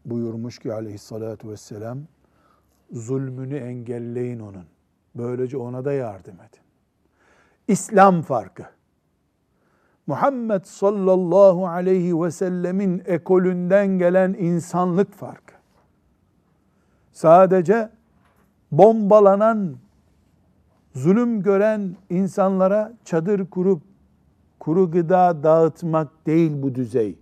Buyurmuş 0.05 0.59
ki 0.59 0.73
aleyhissalatu 0.73 1.49
vesselam, 1.49 1.99
zulmünü 2.91 3.55
engelleyin 3.57 4.39
onun. 4.39 4.65
Böylece 5.15 5.57
ona 5.57 5.85
da 5.85 5.93
yardım 5.93 6.35
edin. 6.35 6.63
İslam 7.67 8.21
farkı. 8.21 8.65
Muhammed 10.07 10.63
sallallahu 10.63 11.67
aleyhi 11.67 12.21
ve 12.21 12.31
sellemin 12.31 13.03
ekolünden 13.05 13.87
gelen 13.87 14.33
insanlık 14.33 15.13
farkı. 15.13 15.53
Sadece 17.11 17.89
bombalanan, 18.71 19.75
zulüm 20.95 21.41
gören 21.41 21.95
insanlara 22.09 22.93
çadır 23.05 23.49
kurup 23.49 23.81
kuru 24.59 24.91
gıda 24.91 25.43
dağıtmak 25.43 26.25
değil 26.25 26.51
bu 26.61 26.75
düzey. 26.75 27.19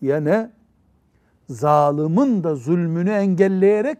Ya 0.00 0.20
ne? 0.20 0.50
Zalimin 1.48 2.44
da 2.44 2.56
zulmünü 2.56 3.10
engelleyerek 3.10 3.98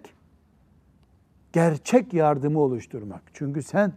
gerçek 1.53 2.15
yardımı 2.15 2.59
oluşturmak. 2.59 3.23
Çünkü 3.33 3.63
sen 3.63 3.93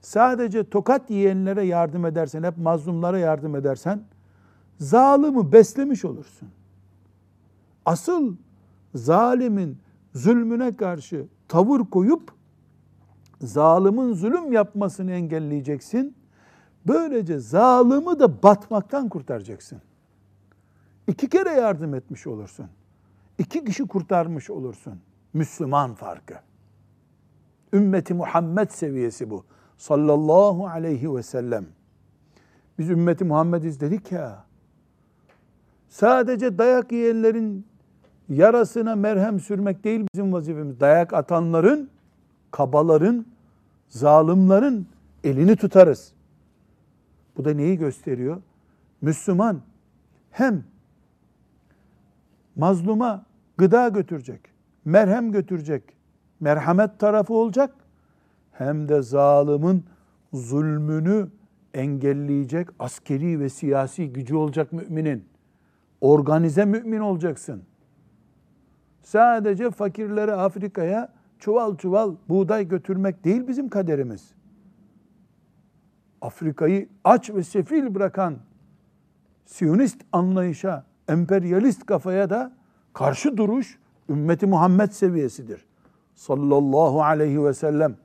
sadece 0.00 0.70
tokat 0.70 1.10
yiyenlere 1.10 1.62
yardım 1.62 2.06
edersen, 2.06 2.42
hep 2.42 2.58
mazlumlara 2.58 3.18
yardım 3.18 3.56
edersen, 3.56 4.02
zalimi 4.78 5.52
beslemiş 5.52 6.04
olursun. 6.04 6.48
Asıl 7.86 8.36
zalimin 8.94 9.78
zulmüne 10.14 10.76
karşı 10.76 11.26
tavır 11.50 11.80
koyup, 11.80 12.32
zalimin 13.40 14.12
zulüm 14.12 14.52
yapmasını 14.52 15.12
engelleyeceksin. 15.12 16.16
Böylece 16.86 17.38
zalimi 17.38 18.20
de 18.20 18.42
batmaktan 18.42 19.08
kurtaracaksın. 19.08 19.82
İki 21.08 21.28
kere 21.28 21.50
yardım 21.50 21.94
etmiş 21.94 22.26
olursun. 22.26 22.66
İki 23.38 23.64
kişi 23.64 23.86
kurtarmış 23.86 24.50
olursun. 24.50 25.00
Müslüman 25.32 25.94
farkı. 25.94 26.34
Ümmeti 27.72 28.14
Muhammed 28.14 28.70
seviyesi 28.70 29.30
bu 29.30 29.44
sallallahu 29.78 30.66
aleyhi 30.66 31.14
ve 31.14 31.22
sellem. 31.22 31.66
Biz 32.78 32.90
ümmeti 32.90 33.24
Muhammediz 33.24 33.80
dedik 33.80 34.12
ya. 34.12 34.44
Sadece 35.88 36.58
dayak 36.58 36.92
yiyenlerin 36.92 37.66
yarasına 38.30 38.96
merhem 38.96 39.40
sürmek 39.40 39.84
değil 39.84 40.06
bizim 40.14 40.32
vazifemiz. 40.32 40.80
Dayak 40.80 41.12
atanların, 41.12 41.90
kabaların, 42.50 43.26
zalimlerin 43.88 44.88
elini 45.24 45.56
tutarız. 45.56 46.12
Bu 47.36 47.44
da 47.44 47.54
neyi 47.54 47.78
gösteriyor? 47.78 48.42
Müslüman 49.00 49.60
hem 50.30 50.64
mazluma 52.56 53.26
gıda 53.58 53.88
götürecek, 53.88 54.40
merhem 54.84 55.32
götürecek, 55.32 55.82
merhamet 56.40 56.98
tarafı 56.98 57.34
olacak 57.34 57.74
hem 58.52 58.88
de 58.88 59.02
zalimin 59.02 59.84
zulmünü 60.32 61.28
engelleyecek 61.74 62.68
askeri 62.78 63.40
ve 63.40 63.48
siyasi 63.48 64.12
gücü 64.12 64.36
olacak 64.36 64.72
müminin. 64.72 65.24
Organize 66.00 66.64
mümin 66.64 67.00
olacaksın. 67.00 67.62
Sadece 69.02 69.70
fakirlere 69.70 70.32
Afrika'ya 70.32 71.12
çuval 71.38 71.76
çuval 71.76 72.14
buğday 72.28 72.68
götürmek 72.68 73.24
değil 73.24 73.48
bizim 73.48 73.68
kaderimiz. 73.68 74.34
Afrika'yı 76.20 76.88
aç 77.04 77.30
ve 77.30 77.42
sefil 77.42 77.94
bırakan 77.94 78.36
Siyonist 79.50 80.00
anlayışa, 80.12 80.84
emperyalist 81.08 81.86
kafaya 81.86 82.30
da 82.30 82.52
karşı 82.92 83.36
duruş 83.36 83.78
ümmeti 84.08 84.46
Muhammed 84.46 84.90
seviyesidir. 84.90 85.66
Sallallahu 86.14 87.02
aleyhi 87.02 87.44
ve 87.44 87.54
sellem. 87.54 87.96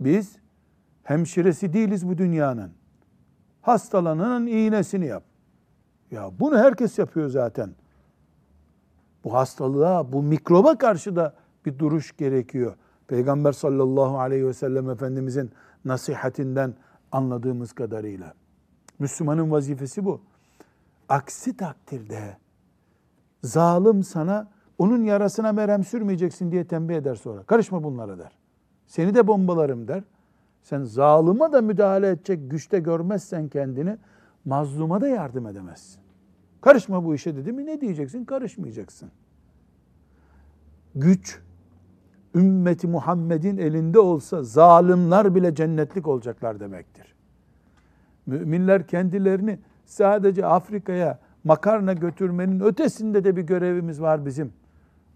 Biz 0.00 0.36
hemşiresi 1.02 1.72
değiliz 1.72 2.08
bu 2.08 2.18
dünyanın. 2.18 2.72
Hastalananın 3.62 4.46
iğnesini 4.46 5.06
yap. 5.06 5.24
Ya 6.10 6.30
bunu 6.40 6.58
herkes 6.58 6.98
yapıyor 6.98 7.28
zaten. 7.28 7.70
Bu 9.24 9.34
hastalığa, 9.34 10.12
bu 10.12 10.22
mikroba 10.22 10.78
karşı 10.78 11.16
da 11.16 11.34
bir 11.66 11.78
duruş 11.78 12.16
gerekiyor. 12.16 12.74
Peygamber 13.08 13.52
sallallahu 13.52 14.18
aleyhi 14.18 14.46
ve 14.46 14.52
sellem 14.52 14.90
Efendimizin 14.90 15.50
nasihatinden 15.84 16.74
anladığımız 17.12 17.72
kadarıyla. 17.72 18.34
Müslümanın 18.98 19.50
vazifesi 19.50 20.04
bu. 20.04 20.20
Aksi 21.08 21.56
takdirde 21.56 22.36
zalim 23.42 24.02
sana 24.02 24.48
onun 24.78 25.04
yarasına 25.04 25.52
merhem 25.52 25.84
sürmeyeceksin 25.84 26.52
diye 26.52 26.66
tembih 26.66 26.94
eder 26.96 27.14
sonra. 27.14 27.42
Karışma 27.42 27.84
bunlara 27.84 28.18
der. 28.18 28.32
Seni 28.86 29.14
de 29.14 29.26
bombalarım 29.26 29.88
der. 29.88 30.04
Sen 30.62 30.82
zalıma 30.82 31.52
da 31.52 31.62
müdahale 31.62 32.08
edecek 32.08 32.50
güçte 32.50 32.78
görmezsen 32.78 33.48
kendini 33.48 33.96
mazluma 34.44 35.00
da 35.00 35.08
yardım 35.08 35.46
edemezsin. 35.46 36.01
Karışma 36.62 37.04
bu 37.04 37.14
işe 37.14 37.36
dedi 37.36 37.52
mi 37.52 37.66
ne 37.66 37.80
diyeceksin? 37.80 38.24
Karışmayacaksın. 38.24 39.10
Güç 40.94 41.40
ümmeti 42.34 42.86
Muhammed'in 42.86 43.58
elinde 43.58 43.98
olsa 43.98 44.42
zalimler 44.42 45.34
bile 45.34 45.54
cennetlik 45.54 46.08
olacaklar 46.08 46.60
demektir. 46.60 47.14
Müminler 48.26 48.86
kendilerini 48.86 49.58
sadece 49.84 50.46
Afrika'ya 50.46 51.18
makarna 51.44 51.92
götürmenin 51.92 52.60
ötesinde 52.60 53.24
de 53.24 53.36
bir 53.36 53.42
görevimiz 53.42 54.00
var 54.00 54.26
bizim. 54.26 54.52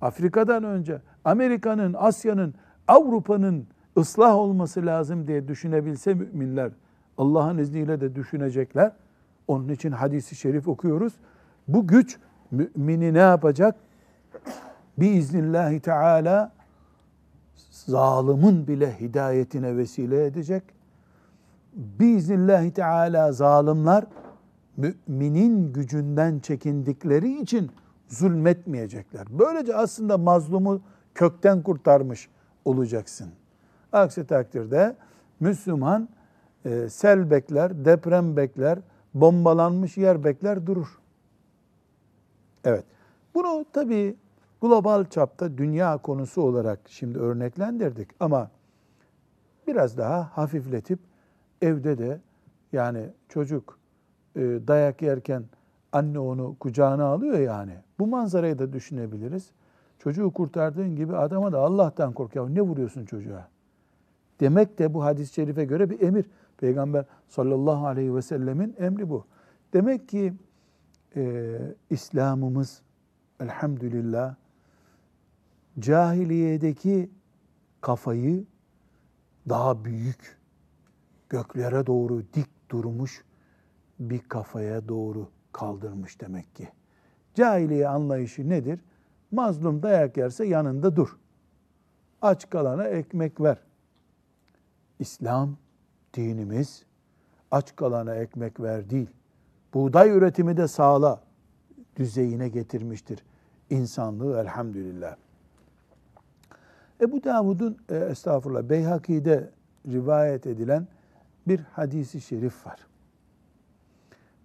Afrika'dan 0.00 0.64
önce 0.64 1.00
Amerika'nın, 1.24 1.94
Asya'nın, 1.98 2.54
Avrupa'nın 2.88 3.66
ıslah 3.98 4.34
olması 4.34 4.86
lazım 4.86 5.26
diye 5.26 5.48
düşünebilse 5.48 6.14
müminler 6.14 6.70
Allah'ın 7.18 7.58
izniyle 7.58 8.00
de 8.00 8.14
düşünecekler. 8.14 8.92
Onun 9.48 9.68
için 9.68 9.90
hadisi 9.90 10.36
şerif 10.36 10.68
okuyoruz. 10.68 11.12
Bu 11.68 11.86
güç 11.86 12.18
mümini 12.50 13.14
ne 13.14 13.18
yapacak? 13.18 13.76
Biiznillahü 14.98 15.80
teala 15.80 16.52
zalimin 17.70 18.66
bile 18.66 19.00
hidayetine 19.00 19.76
vesile 19.76 20.26
edecek. 20.26 20.62
Biiznillahü 21.72 22.72
teala 22.72 23.32
zalimler 23.32 24.04
müminin 24.76 25.72
gücünden 25.72 26.38
çekindikleri 26.38 27.40
için 27.40 27.70
zulmetmeyecekler. 28.08 29.26
Böylece 29.30 29.76
aslında 29.76 30.18
mazlumu 30.18 30.80
kökten 31.14 31.62
kurtarmış 31.62 32.28
olacaksın. 32.64 33.28
Aksi 33.92 34.26
takdirde 34.26 34.96
Müslüman 35.40 36.08
e, 36.64 36.88
sel 36.88 37.30
bekler, 37.30 37.84
deprem 37.84 38.36
bekler, 38.36 38.78
bombalanmış 39.14 39.96
yer 39.96 40.24
bekler 40.24 40.66
durur. 40.66 40.98
Evet. 42.66 42.84
Bunu 43.34 43.64
tabii 43.72 44.16
global 44.60 45.04
çapta 45.04 45.58
dünya 45.58 45.98
konusu 45.98 46.42
olarak 46.42 46.80
şimdi 46.86 47.18
örneklendirdik 47.18 48.08
ama 48.20 48.50
biraz 49.66 49.98
daha 49.98 50.22
hafifletip 50.22 50.98
evde 51.62 51.98
de 51.98 52.20
yani 52.72 53.10
çocuk 53.28 53.78
e, 54.36 54.40
dayak 54.40 55.02
yerken 55.02 55.44
anne 55.92 56.18
onu 56.18 56.56
kucağına 56.60 57.04
alıyor 57.04 57.38
yani. 57.38 57.72
Bu 57.98 58.06
manzarayı 58.06 58.58
da 58.58 58.72
düşünebiliriz. 58.72 59.50
Çocuğu 59.98 60.30
kurtardığın 60.30 60.96
gibi 60.96 61.16
adama 61.16 61.52
da 61.52 61.58
Allah'tan 61.58 62.12
kork 62.12 62.36
ya 62.36 62.48
ne 62.48 62.60
vuruyorsun 62.60 63.04
çocuğa? 63.04 63.48
Demek 64.40 64.78
de 64.78 64.94
bu 64.94 65.04
hadis-i 65.04 65.34
şerife 65.34 65.64
göre 65.64 65.90
bir 65.90 66.00
emir. 66.00 66.26
Peygamber 66.58 67.04
sallallahu 67.28 67.86
aleyhi 67.86 68.14
ve 68.14 68.22
sellemin 68.22 68.74
emri 68.78 69.10
bu. 69.10 69.24
Demek 69.72 70.08
ki 70.08 70.32
e, 71.16 71.58
İslam'ımız 71.90 72.82
elhamdülillah 73.40 74.34
cahiliyedeki 75.78 77.10
kafayı 77.80 78.44
daha 79.48 79.84
büyük, 79.84 80.38
göklere 81.28 81.86
doğru 81.86 82.22
dik 82.34 82.70
durmuş 82.70 83.24
bir 83.98 84.18
kafaya 84.18 84.88
doğru 84.88 85.28
kaldırmış 85.52 86.20
demek 86.20 86.56
ki. 86.56 86.68
Cahiliye 87.34 87.88
anlayışı 87.88 88.48
nedir? 88.48 88.80
Mazlum 89.30 89.82
dayak 89.82 90.16
yerse 90.16 90.46
yanında 90.46 90.96
dur. 90.96 91.18
Aç 92.22 92.50
kalana 92.50 92.84
ekmek 92.84 93.40
ver. 93.40 93.58
İslam 94.98 95.56
dinimiz 96.14 96.84
aç 97.50 97.76
kalana 97.76 98.14
ekmek 98.14 98.60
ver 98.60 98.90
değil. 98.90 99.10
Buğday 99.76 100.10
üretimi 100.10 100.56
de 100.56 100.68
sağla 100.68 101.20
düzeyine 101.96 102.48
getirmiştir 102.48 103.24
insanlığı 103.70 104.40
elhamdülillah. 104.40 105.16
Ebu 107.00 107.24
Davud'un 107.24 107.76
e, 107.88 107.96
estağfurullah 107.96 108.62
Beyhaki'de 108.62 109.50
rivayet 109.86 110.46
edilen 110.46 110.88
bir 111.48 111.60
hadisi 111.60 112.20
şerif 112.20 112.66
var. 112.66 112.86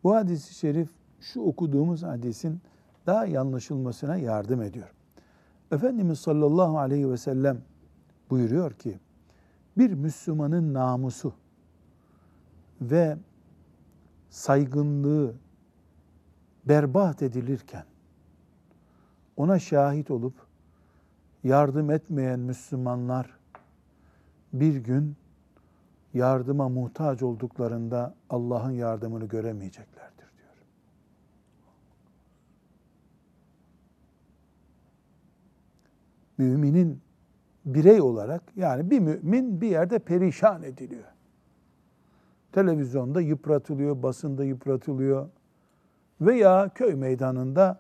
Bu 0.03 0.15
hadisi 0.15 0.53
şerif 0.53 0.89
şu 1.19 1.41
okuduğumuz 1.41 2.03
hadisin 2.03 2.61
daha 3.07 3.25
yanlışılmasına 3.25 4.17
yardım 4.17 4.61
ediyor. 4.61 4.93
Efendimiz 5.71 6.19
sallallahu 6.19 6.79
aleyhi 6.79 7.11
ve 7.11 7.17
sellem 7.17 7.57
buyuruyor 8.29 8.71
ki 8.71 8.99
bir 9.77 9.93
Müslümanın 9.93 10.73
namusu 10.73 11.33
ve 12.81 13.17
saygınlığı 14.31 15.35
berbat 16.65 17.21
edilirken 17.21 17.85
ona 19.37 19.59
şahit 19.59 20.11
olup 20.11 20.33
yardım 21.43 21.91
etmeyen 21.91 22.39
Müslümanlar 22.39 23.39
bir 24.53 24.75
gün 24.75 25.15
yardıma 26.13 26.69
muhtaç 26.69 27.21
olduklarında 27.21 28.15
Allah'ın 28.29 28.71
yardımını 28.71 29.25
göremeyeceklerdir 29.25 30.17
diyor. 30.37 30.53
Müminin 36.37 37.01
birey 37.65 38.01
olarak 38.01 38.43
yani 38.55 38.91
bir 38.91 38.99
mümin 38.99 39.61
bir 39.61 39.67
yerde 39.67 39.99
perişan 39.99 40.63
ediliyor. 40.63 41.11
Televizyonda 42.51 43.21
yıpratılıyor, 43.21 44.03
basında 44.03 44.43
yıpratılıyor 44.43 45.29
veya 46.21 46.69
köy 46.75 46.95
meydanında 46.95 47.79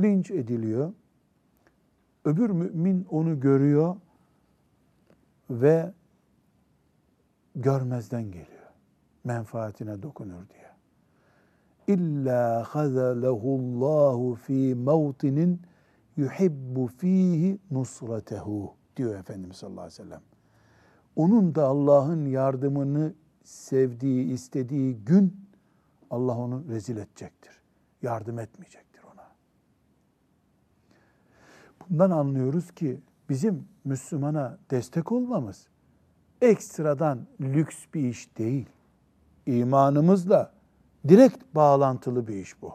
linç 0.00 0.30
ediliyor. 0.30 0.92
Öbür 2.24 2.50
mümin 2.50 3.06
onu 3.10 3.40
görüyor 3.40 3.96
ve 5.50 5.92
görmezden 7.56 8.22
geliyor. 8.22 8.46
Menfaatine 9.24 10.02
dokunur 10.02 10.48
diye. 10.48 10.72
İlla 11.96 12.64
hazalehullahu 12.68 14.34
fi 14.34 14.74
mevtinin 14.74 15.60
yuhibbu 16.16 16.86
fihi 16.86 17.58
nusratehu 17.70 18.74
diyor 18.96 19.14
Efendimiz 19.14 19.56
sallallahu 19.56 19.80
aleyhi 19.80 20.00
ve 20.00 20.04
sellem. 20.04 20.22
Onun 21.16 21.54
da 21.54 21.66
Allah'ın 21.66 22.26
yardımını 22.26 23.14
sevdiği, 23.44 24.32
istediği 24.32 24.96
gün 25.04 25.46
Allah 26.10 26.38
onu 26.38 26.64
rezil 26.68 26.96
edecektir. 26.96 27.52
Yardım 28.02 28.38
etmeyecektir 28.38 29.02
ona. 29.14 29.28
Bundan 31.80 32.10
anlıyoruz 32.10 32.70
ki 32.70 33.00
bizim 33.28 33.68
Müslümana 33.84 34.58
destek 34.70 35.12
olmamız 35.12 35.66
ekstradan 36.42 37.26
lüks 37.40 37.76
bir 37.94 38.08
iş 38.08 38.38
değil. 38.38 38.66
İmanımızla 39.46 40.52
direkt 41.08 41.54
bağlantılı 41.54 42.28
bir 42.28 42.34
iş 42.34 42.62
bu. 42.62 42.72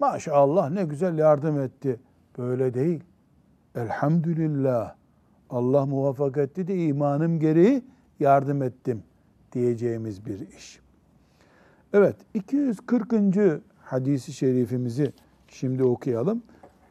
Maşallah 0.00 0.70
ne 0.70 0.84
güzel 0.84 1.18
yardım 1.18 1.60
etti. 1.60 2.00
Böyle 2.38 2.74
değil. 2.74 3.04
Elhamdülillah. 3.74 4.94
Allah 5.50 5.86
muvaffak 5.86 6.36
etti 6.36 6.68
de 6.68 6.76
imanım 6.76 7.40
gereği 7.40 7.84
yardım 8.20 8.62
ettim 8.62 9.02
diyeceğimiz 9.52 10.26
bir 10.26 10.48
iş. 10.56 10.80
Evet 11.92 12.16
240. 12.34 13.14
hadisi 13.84 14.32
şerifimizi 14.32 15.12
şimdi 15.48 15.84
okuyalım. 15.84 16.42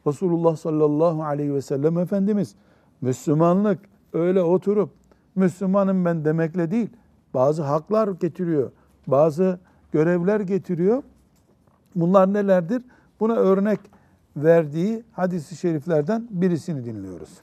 Resulullah 0.07 0.55
sallallahu 0.55 1.23
aleyhi 1.23 1.53
ve 1.53 1.61
sellem 1.61 1.97
Efendimiz 1.97 2.55
Müslümanlık 3.01 3.79
öyle 4.13 4.41
oturup 4.41 4.89
Müslümanım 5.35 6.05
ben 6.05 6.25
demekle 6.25 6.71
değil 6.71 6.89
bazı 7.33 7.63
haklar 7.63 8.07
getiriyor, 8.07 8.71
bazı 9.07 9.59
görevler 9.91 10.39
getiriyor. 10.39 11.03
Bunlar 11.95 12.33
nelerdir? 12.33 12.83
Buna 13.19 13.35
örnek 13.35 13.79
verdiği 14.37 15.03
hadisi 15.11 15.55
şeriflerden 15.55 16.27
birisini 16.31 16.85
dinliyoruz. 16.85 17.41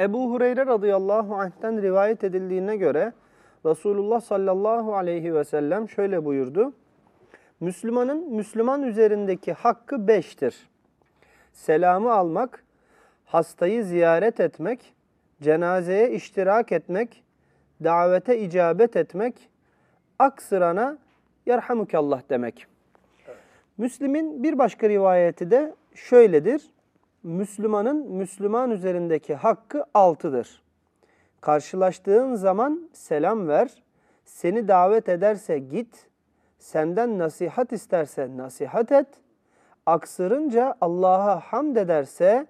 Ebu 0.00 0.32
Hureyre 0.32 0.66
radıyallahu 0.66 1.34
anh'ten 1.34 1.82
rivayet 1.82 2.24
edildiğine 2.24 2.76
göre 2.76 3.12
Resulullah 3.66 4.20
sallallahu 4.20 4.94
aleyhi 4.94 5.34
ve 5.34 5.44
sellem 5.44 5.88
şöyle 5.88 6.24
buyurdu. 6.24 6.72
Müslümanın 7.60 8.34
Müslüman 8.34 8.82
üzerindeki 8.82 9.52
hakkı 9.52 10.08
beştir. 10.08 10.68
Selamı 11.52 12.12
almak, 12.12 12.64
hastayı 13.24 13.84
ziyaret 13.84 14.40
etmek, 14.40 14.94
cenazeye 15.42 16.10
iştirak 16.10 16.72
etmek, 16.72 17.24
davete 17.84 18.38
icabet 18.38 18.96
etmek, 18.96 19.48
aksırana 20.18 20.98
yerhamukallah 21.46 22.22
demek. 22.30 22.66
Müslim'in 23.78 24.42
bir 24.42 24.58
başka 24.58 24.88
rivayeti 24.88 25.50
de 25.50 25.74
şöyledir. 25.94 26.62
Müslümanın 27.22 28.10
Müslüman 28.12 28.70
üzerindeki 28.70 29.34
hakkı 29.34 29.84
altıdır. 29.94 30.62
Karşılaştığın 31.40 32.34
zaman 32.34 32.90
selam 32.92 33.48
ver, 33.48 33.82
seni 34.24 34.68
davet 34.68 35.08
ederse 35.08 35.58
git, 35.58 36.06
senden 36.58 37.18
nasihat 37.18 37.72
isterse 37.72 38.36
nasihat 38.36 38.92
et, 38.92 39.06
aksırınca 39.86 40.74
Allah'a 40.80 41.40
hamd 41.40 41.76
ederse 41.76 42.46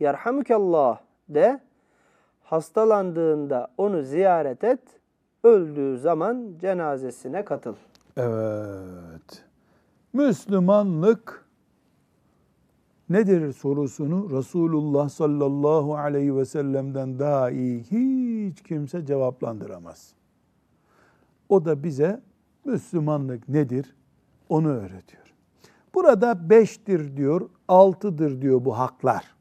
yerhamukallah 0.00 0.98
de, 1.28 1.60
hastalandığında 2.42 3.68
onu 3.78 4.02
ziyaret 4.02 4.64
et, 4.64 4.80
öldüğü 5.44 5.98
zaman 5.98 6.54
cenazesine 6.60 7.44
katıl. 7.44 7.74
Evet. 8.16 9.44
Müslümanlık 10.12 11.43
nedir 13.10 13.52
sorusunu 13.52 14.38
Resulullah 14.38 15.08
sallallahu 15.08 15.96
aleyhi 15.96 16.36
ve 16.36 16.44
sellem'den 16.44 17.18
daha 17.18 17.50
iyi 17.50 17.82
hiç 17.82 18.62
kimse 18.62 19.06
cevaplandıramaz. 19.06 20.14
O 21.48 21.64
da 21.64 21.82
bize 21.82 22.22
Müslümanlık 22.64 23.48
nedir 23.48 23.96
onu 24.48 24.68
öğretiyor. 24.68 25.34
Burada 25.94 26.50
beştir 26.50 27.16
diyor, 27.16 27.50
altıdır 27.68 28.42
diyor 28.42 28.64
bu 28.64 28.78
haklar. 28.78 29.34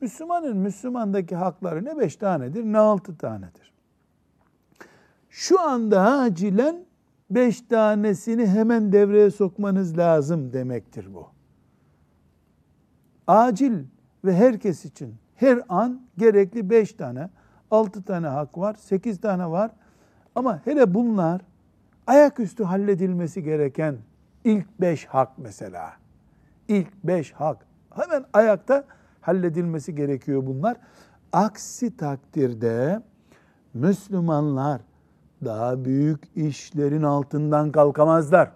Müslümanın 0.00 0.56
Müslümandaki 0.56 1.36
hakları 1.36 1.84
ne 1.84 1.98
beş 1.98 2.16
tanedir 2.16 2.64
ne 2.64 2.78
altı 2.78 3.16
tanedir. 3.16 3.72
Şu 5.30 5.60
anda 5.60 6.00
acilen 6.00 6.84
beş 7.30 7.60
tanesini 7.60 8.46
hemen 8.46 8.92
devreye 8.92 9.30
sokmanız 9.30 9.98
lazım 9.98 10.52
demektir 10.52 11.14
bu. 11.14 11.31
Acil 13.26 13.84
ve 14.24 14.36
herkes 14.36 14.84
için 14.84 15.14
her 15.34 15.60
an 15.68 16.02
gerekli 16.18 16.70
beş 16.70 16.92
tane, 16.92 17.30
altı 17.70 18.02
tane 18.02 18.26
hak 18.26 18.58
var, 18.58 18.74
sekiz 18.74 19.20
tane 19.20 19.50
var. 19.50 19.70
Ama 20.34 20.60
hele 20.64 20.94
bunlar 20.94 21.40
ayaküstü 22.06 22.64
halledilmesi 22.64 23.42
gereken 23.42 23.96
ilk 24.44 24.80
beş 24.80 25.06
hak 25.06 25.38
mesela. 25.38 25.92
İlk 26.68 27.04
beş 27.04 27.32
hak. 27.32 27.66
Hemen 27.94 28.24
ayakta 28.32 28.84
halledilmesi 29.20 29.94
gerekiyor 29.94 30.46
bunlar. 30.46 30.76
Aksi 31.32 31.96
takdirde 31.96 33.02
Müslümanlar 33.74 34.80
daha 35.44 35.84
büyük 35.84 36.20
işlerin 36.36 37.02
altından 37.02 37.72
kalkamazlar. 37.72 38.50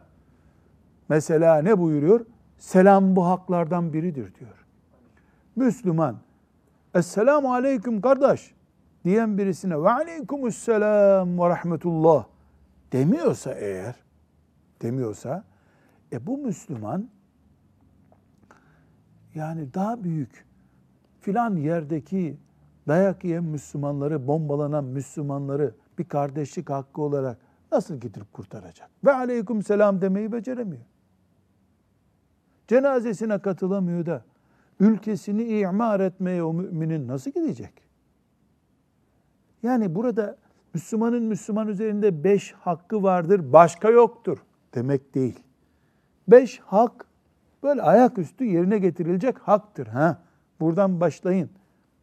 Mesela 1.09 1.63
ne 1.63 1.79
buyuruyor? 1.79 2.21
Selam 2.59 3.17
bu 3.17 3.27
haklardan 3.27 3.93
biridir 3.93 4.35
diyor. 4.35 4.67
Müslüman, 5.57 6.17
Esselamu 6.95 7.55
Aleyküm 7.55 8.01
kardeş 8.01 8.55
diyen 9.05 9.39
birisine 9.39 9.83
ve 9.83 9.91
aleykümüsselam 9.91 11.39
ve 11.39 11.49
rahmetullah 11.49 12.27
demiyorsa 12.93 13.53
eğer, 13.53 13.95
demiyorsa, 14.83 15.45
e 16.13 16.27
bu 16.27 16.39
Müslüman 16.39 17.09
yani 19.35 19.75
daha 19.75 20.05
büyük 20.05 20.47
filan 21.21 21.57
yerdeki 21.57 22.37
dayak 22.89 23.25
yiyen 23.25 23.45
Müslümanları, 23.45 24.27
bombalanan 24.27 24.85
Müslümanları 24.85 25.75
bir 25.99 26.05
kardeşlik 26.05 26.71
hakkı 26.71 27.03
olarak 27.03 27.39
nasıl 27.73 27.95
getirip 27.95 28.33
kurtaracak? 28.33 28.91
Ve 29.05 29.13
aleyküm 29.13 29.63
selam 29.63 30.01
demeyi 30.01 30.33
beceremiyor. 30.33 30.85
Cenazesine 32.69 33.39
katılamıyor 33.39 34.07
da 34.07 34.25
ülkesini 34.81 35.43
imar 35.43 36.01
etmeye 36.01 36.43
o 36.43 36.53
müminin 36.53 37.09
nasıl 37.09 37.31
gidecek? 37.31 37.73
Yani 39.63 39.95
burada 39.95 40.37
Müslümanın 40.75 41.23
Müslüman 41.23 41.69
üzerinde 41.69 42.25
beş 42.25 42.53
hakkı 42.53 43.03
vardır, 43.03 43.53
başka 43.53 43.91
yoktur 43.91 44.39
demek 44.75 45.15
değil. 45.15 45.41
Beş 46.29 46.59
hak 46.59 47.07
böyle 47.63 47.83
ayaküstü 47.83 48.45
yerine 48.45 48.79
getirilecek 48.79 49.39
haktır. 49.39 49.87
Ha? 49.87 50.23
Buradan 50.61 51.01
başlayın 51.01 51.51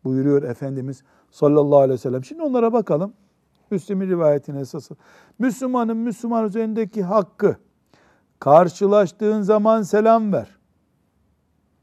buyuruyor 0.03 0.43
Efendimiz 0.43 1.03
sallallahu 1.31 1.77
aleyhi 1.77 1.93
ve 1.93 1.97
sellem. 1.97 2.23
Şimdi 2.23 2.41
onlara 2.41 2.73
bakalım. 2.73 3.13
Müslim'in 3.71 4.09
rivayetine 4.09 4.59
esası. 4.59 4.95
Müslümanın 5.39 5.97
Müslüman 5.97 6.45
üzerindeki 6.45 7.03
hakkı 7.03 7.57
karşılaştığın 8.43 9.41
zaman 9.41 9.81
selam 9.81 10.33
ver. 10.33 10.47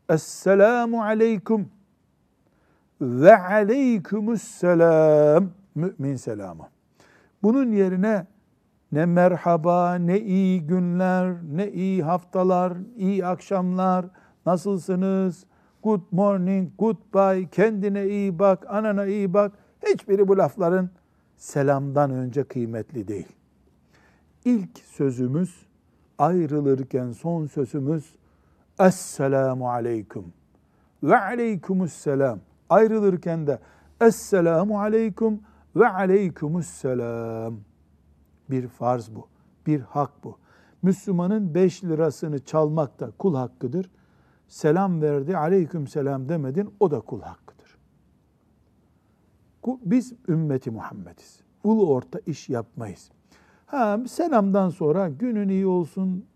Esselamu 0.09 1.03
aleyküm 1.03 1.69
ve 3.01 3.39
aleykümüsselam 3.39 5.51
mümin 5.75 6.17
selamı. 6.17 6.69
Bunun 7.43 7.73
yerine 7.73 8.27
ne 8.93 9.07
merhaba, 9.07 9.95
ne 9.95 10.21
iyi 10.21 10.67
günler, 10.67 11.35
ne 11.55 11.71
iyi 11.71 12.03
haftalar, 12.03 12.73
iyi 12.97 13.27
akşamlar, 13.27 14.07
nasılsınız, 14.47 15.45
good 15.83 16.03
morning, 16.11 16.71
goodbye, 16.79 17.49
kendine 17.49 18.09
iyi 18.09 18.39
bak, 18.39 18.67
anana 18.69 19.07
iyi 19.07 19.35
bak. 19.35 19.53
Hiçbiri 19.87 20.29
bu 20.29 20.39
lafların 20.39 20.91
selamdan 21.37 22.11
önce 22.11 22.45
kıymetli 22.45 23.09
değil. 23.09 23.29
İlk 24.45 24.79
sözümüz, 24.79 25.70
ayrılırken 26.21 27.13
son 27.13 27.47
sözümüz, 27.47 28.15
Esselamu 28.81 29.71
aleyküm 29.71 30.33
ve 31.03 31.19
aleykümüsselam. 31.19 32.41
Ayrılırken 32.69 33.47
de 33.47 33.59
Esselamu 34.01 34.81
aleyküm 34.81 35.41
ve 35.77 35.89
aleykümüsselam. 35.89 37.61
Bir 38.51 38.69
farz 38.69 39.15
bu, 39.15 39.29
bir 39.67 39.81
hak 39.81 40.25
bu. 40.25 40.39
Müslümanın 40.83 41.55
beş 41.55 41.85
lirasını 41.85 42.45
çalmak 42.45 43.01
da 43.01 43.11
kul 43.19 43.35
hakkıdır. 43.35 43.91
Selam 44.49 45.03
verdi, 45.03 45.37
aleyküm 45.37 45.87
selam 45.87 46.29
demedin, 46.29 46.75
o 46.81 46.91
da 46.91 47.01
kul 47.01 47.21
hakkıdır. 47.21 47.79
Biz 49.67 50.13
ümmeti 50.29 50.71
Muhammediz. 50.71 51.41
Ulu 51.65 51.95
orta 51.95 52.19
iş 52.27 52.49
yapmayız. 52.49 53.11
Ha, 53.71 54.01
selamdan 54.09 54.69
sonra 54.69 55.09
günün 55.09 55.49
iyi 55.49 55.67
olsun, 55.67 56.27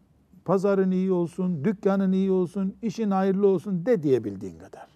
pazarın 0.44 0.90
iyi 0.90 1.12
olsun, 1.12 1.64
dükkanın 1.64 2.12
iyi 2.12 2.30
olsun, 2.30 2.76
işin 2.82 3.10
hayırlı 3.10 3.46
olsun 3.46 3.86
de 3.86 4.02
diyebildiğin 4.02 4.58
kadar. 4.58 4.88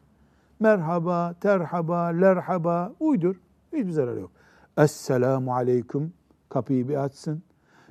Merhaba, 0.60 1.34
terhaba, 1.40 2.04
lerhaba 2.04 2.92
uydur. 3.00 3.36
Hiçbir 3.72 3.90
zararı 3.90 4.20
yok. 4.20 4.30
Esselamu 4.78 5.54
aleyküm 5.54 6.12
kapıyı 6.48 6.88
bir 6.88 7.04
açsın. 7.04 7.42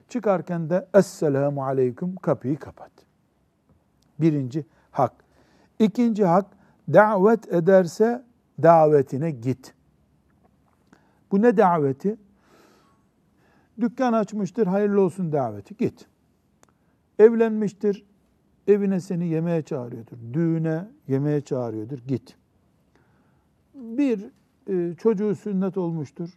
Çıkarken 0.10 0.70
de 0.70 0.88
Esselamu 0.94 1.64
aleyküm 1.64 2.16
kapıyı 2.16 2.60
kapat. 2.60 2.92
Birinci 4.20 4.66
hak. 4.92 5.14
İkinci 5.80 6.26
hak 6.26 6.46
davet 6.94 7.54
ederse 7.54 8.24
davetine 8.64 9.32
git. 9.32 9.74
Bu 11.32 11.42
ne 11.42 11.58
daveti? 11.58 12.18
Dükkan 13.82 14.14
açmıştır, 14.14 14.68
hayırlı 14.68 15.02
olsun 15.02 15.32
daveti. 15.32 15.78
Git. 15.78 16.06
Evlenmiştir, 17.20 18.06
evine 18.68 19.00
seni 19.00 19.28
yemeğe 19.28 19.62
çağırıyordur. 19.62 20.18
Düğüne 20.34 20.88
yemeğe 21.08 21.42
çağırıyordur. 21.42 22.00
Git. 22.08 22.36
Bir 23.76 24.26
e, 24.68 24.96
çocuğu 24.96 25.36
sünnet 25.36 25.78
olmuştur. 25.78 26.30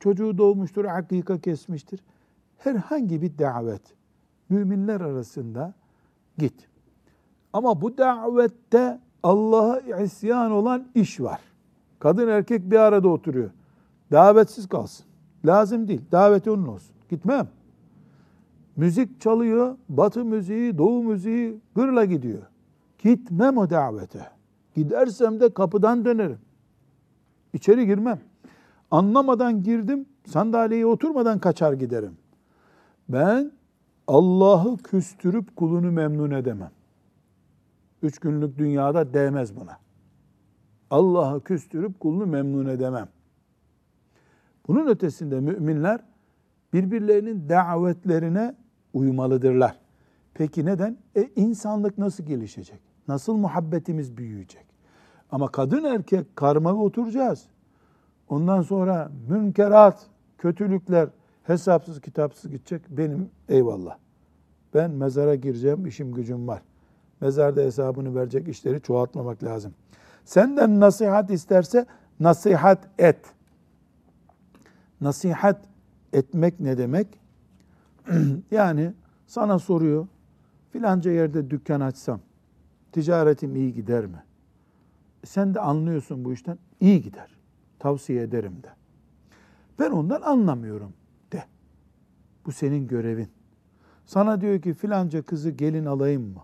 Çocuğu 0.00 0.38
doğmuştur, 0.38 0.84
hakika 0.84 1.40
kesmiştir. 1.40 2.00
Herhangi 2.58 3.22
bir 3.22 3.38
davet 3.38 3.82
müminler 4.48 5.00
arasında 5.00 5.74
git. 6.38 6.68
Ama 7.52 7.82
bu 7.82 7.98
davette 7.98 9.00
Allah'a 9.22 9.80
isyan 9.80 10.50
olan 10.50 10.88
iş 10.94 11.20
var. 11.20 11.40
Kadın 11.98 12.28
erkek 12.28 12.70
bir 12.70 12.76
arada 12.76 13.08
oturuyor. 13.08 13.50
Davetsiz 14.12 14.68
kalsın. 14.68 15.06
Lazım 15.44 15.88
değil. 15.88 16.00
Daveti 16.12 16.50
onun 16.50 16.66
olsun. 16.66 16.94
Gitmem. 17.08 17.48
Müzik 18.76 19.20
çalıyor. 19.20 19.76
Batı 19.88 20.24
müziği, 20.24 20.78
doğu 20.78 21.02
müziği 21.02 21.60
gırla 21.74 22.04
gidiyor. 22.04 22.42
Gitmem 22.98 23.58
o 23.58 23.70
davete. 23.70 24.28
Gidersem 24.74 25.40
de 25.40 25.54
kapıdan 25.54 26.04
dönerim. 26.04 26.38
İçeri 27.52 27.86
girmem. 27.86 28.20
Anlamadan 28.90 29.62
girdim, 29.62 30.06
sandalyeye 30.26 30.86
oturmadan 30.86 31.38
kaçar 31.38 31.72
giderim. 31.72 32.16
Ben 33.08 33.52
Allah'ı 34.06 34.76
küstürüp 34.76 35.56
kulunu 35.56 35.92
memnun 35.92 36.30
edemem. 36.30 36.70
Üç 38.02 38.18
günlük 38.18 38.58
dünyada 38.58 39.14
değmez 39.14 39.56
buna. 39.56 39.78
Allah'ı 40.90 41.40
küstürüp 41.40 42.00
kulunu 42.00 42.26
memnun 42.26 42.66
edemem. 42.66 43.08
Bunun 44.68 44.86
ötesinde 44.86 45.40
müminler 45.40 46.00
birbirlerinin 46.72 47.48
davetlerine 47.48 48.54
uymalıdırlar. 48.92 49.78
Peki 50.34 50.64
neden? 50.64 50.96
E 51.16 51.28
insanlık 51.36 51.98
nasıl 51.98 52.24
gelişecek? 52.24 52.80
Nasıl 53.08 53.36
muhabbetimiz 53.36 54.16
büyüyecek? 54.16 54.66
Ama 55.30 55.48
kadın 55.48 55.84
erkek 55.84 56.36
karma 56.36 56.74
oturacağız. 56.74 57.46
Ondan 58.28 58.62
sonra 58.62 59.10
münkerat, 59.28 60.06
kötülükler 60.38 61.08
hesapsız 61.42 62.00
kitapsız 62.00 62.50
gidecek. 62.50 62.82
Benim 62.90 63.30
eyvallah. 63.48 63.96
Ben 64.74 64.90
mezara 64.90 65.34
gireceğim, 65.34 65.86
işim 65.86 66.12
gücüm 66.12 66.48
var. 66.48 66.62
Mezarda 67.20 67.60
hesabını 67.60 68.14
verecek 68.14 68.48
işleri 68.48 68.80
çoğaltmamak 68.82 69.44
lazım. 69.44 69.74
Senden 70.24 70.80
nasihat 70.80 71.30
isterse 71.30 71.86
nasihat 72.20 72.88
et. 72.98 73.18
Nasihat 75.02 75.64
etmek 76.12 76.60
ne 76.60 76.78
demek? 76.78 77.06
yani 78.50 78.92
sana 79.26 79.58
soruyor, 79.58 80.06
filanca 80.70 81.10
yerde 81.10 81.50
dükkan 81.50 81.80
açsam 81.80 82.20
ticaretim 82.92 83.56
iyi 83.56 83.74
gider 83.74 84.06
mi? 84.06 84.22
Sen 85.24 85.54
de 85.54 85.60
anlıyorsun 85.60 86.24
bu 86.24 86.32
işten, 86.32 86.58
iyi 86.80 87.02
gider. 87.02 87.38
Tavsiye 87.78 88.22
ederim 88.22 88.62
de. 88.62 88.68
Ben 89.78 89.90
ondan 89.90 90.20
anlamıyorum 90.22 90.92
de. 91.32 91.44
Bu 92.46 92.52
senin 92.52 92.88
görevin. 92.88 93.28
Sana 94.06 94.40
diyor 94.40 94.60
ki 94.60 94.74
filanca 94.74 95.22
kızı 95.22 95.50
gelin 95.50 95.84
alayım 95.84 96.22
mı? 96.22 96.42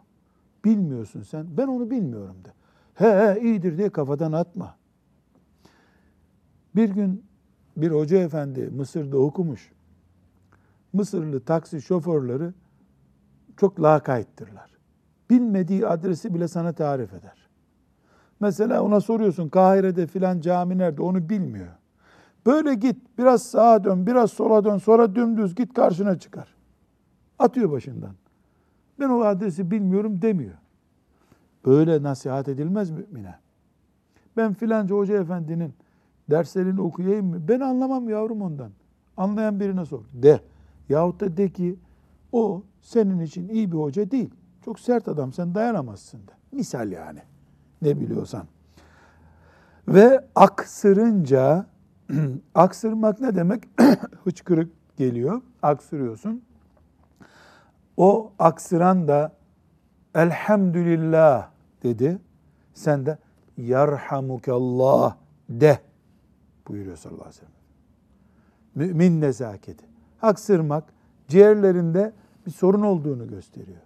Bilmiyorsun 0.64 1.22
sen. 1.22 1.46
Ben 1.56 1.66
onu 1.66 1.90
bilmiyorum 1.90 2.36
de. 2.44 2.52
He 2.94 3.06
he 3.06 3.40
iyidir 3.40 3.78
diye 3.78 3.90
kafadan 3.90 4.32
atma. 4.32 4.76
Bir 6.76 6.88
gün 6.88 7.27
bir 7.82 7.90
hoca 7.90 8.18
efendi 8.18 8.70
Mısır'da 8.70 9.18
okumuş. 9.18 9.72
Mısırlı 10.92 11.40
taksi 11.40 11.82
şoförleri 11.82 12.50
çok 13.56 13.82
lakayttırlar. 13.82 14.70
Bilmediği 15.30 15.86
adresi 15.86 16.34
bile 16.34 16.48
sana 16.48 16.72
tarif 16.72 17.14
eder. 17.14 17.48
Mesela 18.40 18.82
ona 18.82 19.00
soruyorsun 19.00 19.48
Kahire'de 19.48 20.06
filan 20.06 20.40
cami 20.40 20.78
nerede 20.78 21.02
onu 21.02 21.28
bilmiyor. 21.28 21.68
Böyle 22.46 22.74
git 22.74 22.96
biraz 23.18 23.42
sağa 23.42 23.84
dön 23.84 24.06
biraz 24.06 24.32
sola 24.32 24.64
dön 24.64 24.78
sonra 24.78 25.14
dümdüz 25.14 25.54
git 25.54 25.74
karşına 25.74 26.18
çıkar. 26.18 26.54
Atıyor 27.38 27.70
başından. 27.70 28.14
Ben 29.00 29.08
o 29.08 29.20
adresi 29.20 29.70
bilmiyorum 29.70 30.22
demiyor. 30.22 30.54
Böyle 31.66 32.02
nasihat 32.02 32.48
edilmez 32.48 32.90
mümine. 32.90 33.34
Ben 34.36 34.54
filanca 34.54 34.94
hoca 34.94 35.20
efendinin 35.20 35.74
derslerini 36.30 36.80
okuyayım 36.80 37.26
mı? 37.26 37.48
Ben 37.48 37.60
anlamam 37.60 38.08
yavrum 38.08 38.42
ondan. 38.42 38.70
Anlayan 39.16 39.60
birine 39.60 39.84
sor. 39.84 40.04
De. 40.12 40.40
Yahut 40.88 41.20
da 41.20 41.36
de 41.36 41.48
ki 41.48 41.76
o 42.32 42.62
senin 42.80 43.20
için 43.20 43.48
iyi 43.48 43.72
bir 43.72 43.76
hoca 43.76 44.10
değil. 44.10 44.30
Çok 44.64 44.80
sert 44.80 45.08
adam 45.08 45.32
sen 45.32 45.54
dayanamazsın 45.54 46.18
de. 46.18 46.32
Misal 46.52 46.92
yani. 46.92 47.18
Ne 47.82 48.00
biliyorsan. 48.00 48.46
Ve 49.88 50.24
aksırınca 50.34 51.66
aksırmak 52.54 53.20
ne 53.20 53.36
demek? 53.36 53.62
Hıçkırık 54.24 54.72
geliyor. 54.96 55.42
Aksırıyorsun. 55.62 56.42
O 57.96 58.32
aksıran 58.38 59.08
da 59.08 59.32
elhamdülillah 60.14 61.48
dedi. 61.82 62.18
Sen 62.74 63.06
de 63.06 63.18
yarhamukallah 63.56 65.16
de 65.48 65.78
buyuruyor 66.68 66.96
sallallahu 66.96 67.22
aleyhi 67.22 67.36
ve 67.36 67.46
sellem. 67.46 67.58
Mümin 68.74 69.20
nezaketi. 69.20 69.84
Aksırmak 70.22 70.84
ciğerlerinde 71.28 72.12
bir 72.46 72.50
sorun 72.50 72.82
olduğunu 72.82 73.28
gösteriyor. 73.28 73.80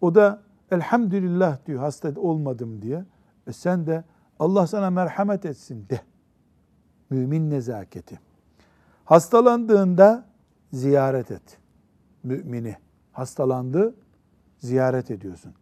O 0.00 0.14
da 0.14 0.42
elhamdülillah 0.70 1.66
diyor 1.66 1.80
hasta 1.80 2.12
olmadım 2.16 2.82
diye. 2.82 3.04
E 3.46 3.52
sen 3.52 3.86
de 3.86 4.04
Allah 4.38 4.66
sana 4.66 4.90
merhamet 4.90 5.44
etsin 5.44 5.86
de. 5.90 6.00
Mümin 7.10 7.50
nezaketi. 7.50 8.20
Hastalandığında 9.04 10.26
ziyaret 10.72 11.30
et. 11.30 11.58
Mümini. 12.22 12.76
Hastalandı, 13.12 13.94
ziyaret 14.58 15.10
ediyorsun. 15.10 15.52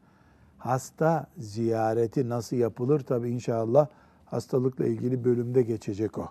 Hasta 0.59 1.27
ziyareti 1.39 2.29
nasıl 2.29 2.57
yapılır? 2.57 3.01
Tabi 3.01 3.31
inşallah 3.31 3.87
hastalıkla 4.33 4.87
ilgili 4.87 5.25
bölümde 5.25 5.63
geçecek 5.63 6.19
o. 6.19 6.29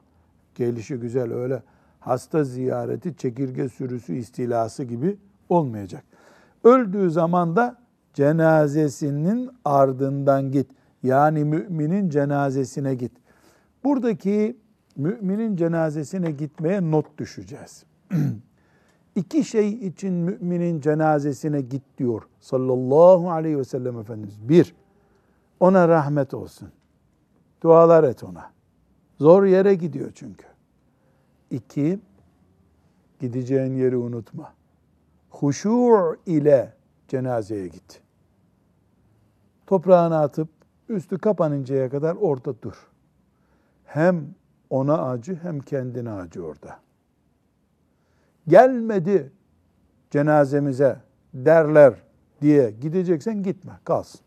Gelişi 0.55 0.95
güzel 0.95 1.33
öyle 1.33 1.63
hasta 1.99 2.43
ziyareti 2.43 3.17
çekirge 3.17 3.69
sürüsü 3.69 4.15
istilası 4.15 4.83
gibi 4.83 5.17
olmayacak. 5.49 6.03
Öldüğü 6.63 7.11
zaman 7.11 7.55
da 7.55 7.77
cenazesinin 8.13 9.49
ardından 9.65 10.51
git. 10.51 10.67
Yani 11.03 11.43
müminin 11.45 12.09
cenazesine 12.09 12.95
git. 12.95 13.11
Buradaki 13.83 14.57
müminin 14.95 15.55
cenazesine 15.55 16.31
gitmeye 16.31 16.91
not 16.91 17.17
düşeceğiz. 17.17 17.83
İki 19.15 19.43
şey 19.43 19.69
için 19.69 20.13
müminin 20.13 20.79
cenazesine 20.81 21.61
git 21.61 21.83
diyor 21.97 22.21
sallallahu 22.39 23.31
aleyhi 23.31 23.57
ve 23.57 23.63
sellem 23.63 23.99
Efendimiz. 23.99 24.49
Bir, 24.49 24.75
ona 25.59 25.87
rahmet 25.87 26.33
olsun. 26.33 26.69
Dualar 27.61 28.03
et 28.03 28.23
ona. 28.23 28.51
Zor 29.17 29.43
yere 29.43 29.75
gidiyor 29.75 30.11
çünkü. 30.15 30.45
İki, 31.49 31.99
gideceğin 33.19 33.75
yeri 33.75 33.97
unutma. 33.97 34.53
Huşu' 35.29 36.17
ile 36.25 36.73
cenazeye 37.07 37.67
git. 37.67 38.01
Toprağını 39.67 40.17
atıp 40.19 40.49
üstü 40.89 41.17
kapanıncaya 41.17 41.89
kadar 41.89 42.15
orada 42.15 42.61
dur. 42.61 42.87
Hem 43.85 44.35
ona 44.69 45.09
acı 45.09 45.35
hem 45.35 45.59
kendine 45.59 46.11
acı 46.11 46.45
orada. 46.45 46.79
Gelmedi 48.47 49.31
cenazemize 50.09 51.01
derler 51.33 51.93
diye 52.41 52.71
gideceksen 52.71 53.43
gitme, 53.43 53.73
kalsın. 53.83 54.21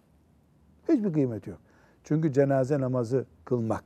Hiçbir 0.89 1.13
kıymeti 1.13 1.51
yok. 1.51 1.64
Çünkü 2.05 2.33
cenaze 2.33 2.81
namazı 2.81 3.25
kılmak, 3.45 3.85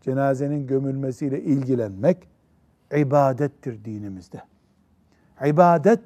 cenazenin 0.00 0.66
gömülmesiyle 0.66 1.42
ilgilenmek 1.42 2.28
ibadettir 2.96 3.84
dinimizde. 3.84 4.42
İbadet 5.46 6.00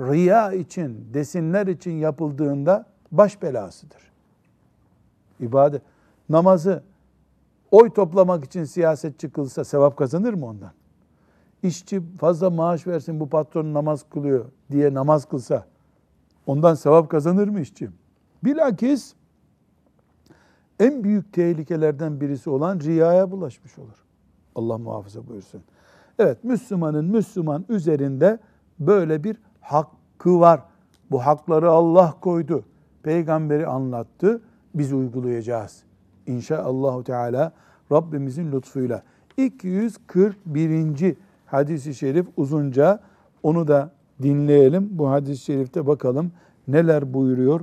riya 0.00 0.52
için, 0.52 1.08
desinler 1.14 1.66
için 1.66 1.92
yapıldığında 1.92 2.86
baş 3.12 3.42
belasıdır. 3.42 4.10
İbadet 5.40 5.82
namazı 6.28 6.82
oy 7.70 7.90
toplamak 7.90 8.44
için 8.44 8.64
siyaset 8.64 9.18
çıkılsa 9.18 9.64
sevap 9.64 9.96
kazanır 9.96 10.34
mı 10.34 10.46
ondan? 10.46 10.72
İşçi 11.62 12.02
fazla 12.18 12.50
maaş 12.50 12.86
versin 12.86 13.20
bu 13.20 13.28
patron 13.28 13.74
namaz 13.74 14.04
kılıyor 14.10 14.44
diye 14.70 14.94
namaz 14.94 15.24
kılsa 15.24 15.66
ondan 16.46 16.74
sevap 16.74 17.10
kazanır 17.10 17.48
mı 17.48 17.60
işçi? 17.60 17.90
Bilakis 18.44 19.14
en 20.80 21.04
büyük 21.04 21.32
tehlikelerden 21.32 22.20
birisi 22.20 22.50
olan 22.50 22.80
riyaya 22.80 23.30
bulaşmış 23.30 23.78
olur. 23.78 24.04
Allah 24.54 24.78
muhafaza 24.78 25.26
buyursun. 25.26 25.62
Evet 26.18 26.44
Müslümanın 26.44 27.04
Müslüman 27.04 27.64
üzerinde 27.68 28.38
böyle 28.78 29.24
bir 29.24 29.36
hakkı 29.60 30.40
var. 30.40 30.62
Bu 31.10 31.26
hakları 31.26 31.70
Allah 31.70 32.14
koydu. 32.20 32.64
Peygamberi 33.02 33.66
anlattı. 33.66 34.40
Biz 34.74 34.92
uygulayacağız. 34.92 35.82
İnşaallahu 36.26 37.04
Teala 37.04 37.52
Rabbimizin 37.92 38.52
lütfuyla. 38.52 39.02
241. 39.36 41.16
hadisi 41.46 41.94
şerif 41.94 42.26
uzunca 42.36 43.00
onu 43.42 43.68
da 43.68 43.92
dinleyelim. 44.22 44.88
Bu 44.90 45.10
hadis-i 45.10 45.44
şerifte 45.44 45.86
bakalım 45.86 46.32
neler 46.68 47.14
buyuruyor 47.14 47.60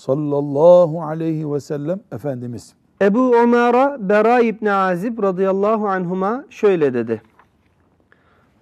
sallallahu 0.00 1.02
aleyhi 1.02 1.52
ve 1.52 1.60
sellem 1.60 2.00
Efendimiz. 2.12 2.74
Ebu 3.02 3.36
Ömer'a 3.36 4.08
Bera 4.08 4.40
İbni 4.40 4.72
Azib 4.72 5.22
radıyallahu 5.22 5.88
anhuma 5.88 6.44
şöyle 6.50 6.94
dedi. 6.94 7.22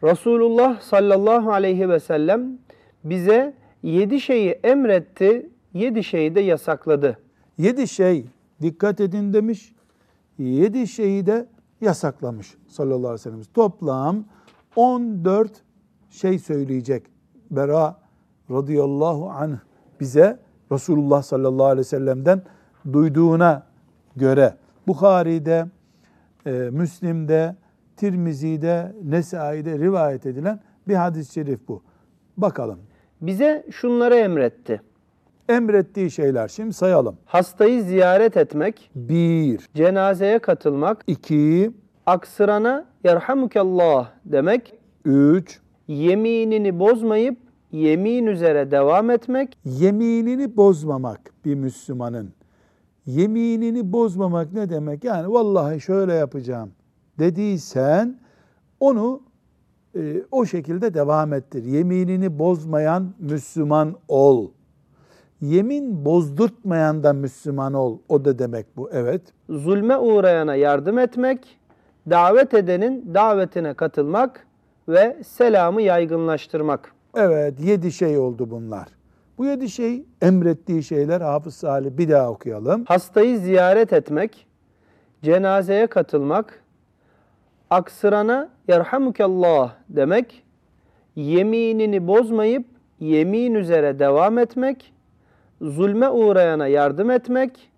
Resulullah 0.03 0.81
sallallahu 0.81 1.53
aleyhi 1.53 1.89
ve 1.89 2.01
sellem 2.01 2.59
bize 3.05 3.55
yedi 3.83 4.21
şeyi 4.21 4.51
emretti, 4.51 5.51
yedi 5.75 6.05
şeyi 6.05 6.35
de 6.35 6.41
yasakladı. 6.41 7.19
Yedi 7.59 7.89
şey 7.89 8.27
dikkat 8.63 9.01
edin 9.01 9.33
demiş, 9.33 9.75
yedi 10.39 10.87
şeyi 10.87 11.27
de 11.27 11.47
yasaklamış 11.81 12.55
sallallahu 12.69 12.99
aleyhi 12.99 13.15
ve 13.15 13.19
sellem. 13.19 13.43
Toplam 13.55 14.25
14 14.77 15.51
şey 16.11 16.39
söyleyecek. 16.39 17.03
Bera 17.51 17.97
radıyallahu 18.51 19.31
anh 19.31 19.59
bize 20.01 20.48
Resulullah 20.73 21.23
sallallahu 21.23 21.67
aleyhi 21.67 21.79
ve 21.79 21.85
sellem'den 21.85 22.43
duyduğuna 22.93 23.63
göre 24.17 24.55
Bukhari'de, 24.87 25.67
e, 26.47 26.51
Müslim'de, 26.51 27.57
Tirmizi'de, 27.97 28.93
Nesai'de 29.05 29.79
rivayet 29.79 30.27
edilen 30.27 30.61
bir 30.89 30.95
hadis-i 30.95 31.33
şerif 31.33 31.69
bu. 31.69 31.83
Bakalım. 32.37 32.79
Bize 33.21 33.67
şunları 33.71 34.15
emretti. 34.15 34.83
Emrettiği 35.49 36.11
şeyler 36.11 36.49
şimdi 36.49 36.73
sayalım. 36.73 37.17
Hastayı 37.25 37.83
ziyaret 37.83 38.37
etmek, 38.37 38.91
Bir, 38.95 39.69
cenazeye 39.75 40.39
katılmak, 40.39 41.05
iki, 41.07 41.71
aksırana 42.07 42.85
yerhamukallah 43.05 44.11
demek, 44.25 44.75
üç, 45.05 45.61
yeminini 45.89 46.79
bozmayıp 46.79 47.39
yemin 47.73 48.27
üzere 48.27 48.71
devam 48.71 49.11
etmek, 49.11 49.59
yeminini 49.65 50.57
bozmamak 50.57 51.21
bir 51.45 51.55
Müslümanın. 51.55 52.33
Yeminini 53.07 53.93
bozmamak 53.93 54.53
ne 54.53 54.71
demek? 54.71 55.05
Yani 55.05 55.33
vallahi 55.33 55.81
şöyle 55.81 56.15
yapacağım 56.15 56.73
dediysen 57.19 58.19
onu 58.81 59.23
e, 59.97 60.23
o 60.31 60.45
şekilde 60.45 60.95
devam 60.95 61.33
ettir. 61.33 61.65
Yeminini 61.65 62.39
bozmayan 62.39 63.15
Müslüman 63.19 63.95
ol. 64.09 64.51
Yemin 65.41 66.05
bozdurtmayan 66.05 67.03
da 67.03 67.13
Müslüman 67.13 67.75
ol. 67.75 67.99
O 68.09 68.25
da 68.25 68.39
demek 68.39 68.77
bu. 68.77 68.91
Evet. 68.93 69.23
zulme 69.51 69.99
uğrayana 69.99 70.55
yardım 70.55 70.99
etmek, 70.99 71.59
davet 72.11 72.55
edenin 72.55 73.15
davetine 73.15 73.75
katılmak 73.75 74.47
ve 74.89 75.17
selamı 75.23 75.83
yaygınlaştırmak. 75.83 76.93
Evet. 77.17 77.61
Yedi 77.61 77.93
şey 77.93 78.19
oldu 78.19 78.51
bunlar. 78.51 78.89
Bu 79.39 79.47
yedi 79.47 79.71
şey 79.71 80.05
emrettiği 80.23 80.83
şeyler 80.83 81.21
Hafız 81.21 81.55
Salih 81.55 81.91
bir 81.91 82.09
daha 82.09 82.31
okuyalım. 82.31 82.85
Hastayı 82.85 83.39
ziyaret 83.39 83.93
etmek, 83.93 84.47
cenazeye 85.23 85.87
katılmak, 85.87 86.63
aksırana 87.71 88.49
yerhamukallah 88.69 89.73
demek, 89.89 90.45
yeminini 91.17 92.07
bozmayıp 92.07 92.67
yemin 93.01 93.55
üzere 93.55 93.99
devam 93.99 94.39
etmek, 94.39 94.93
zulme 95.61 96.09
uğrayana 96.09 96.67
yardım 96.67 97.11
etmek, 97.11 97.71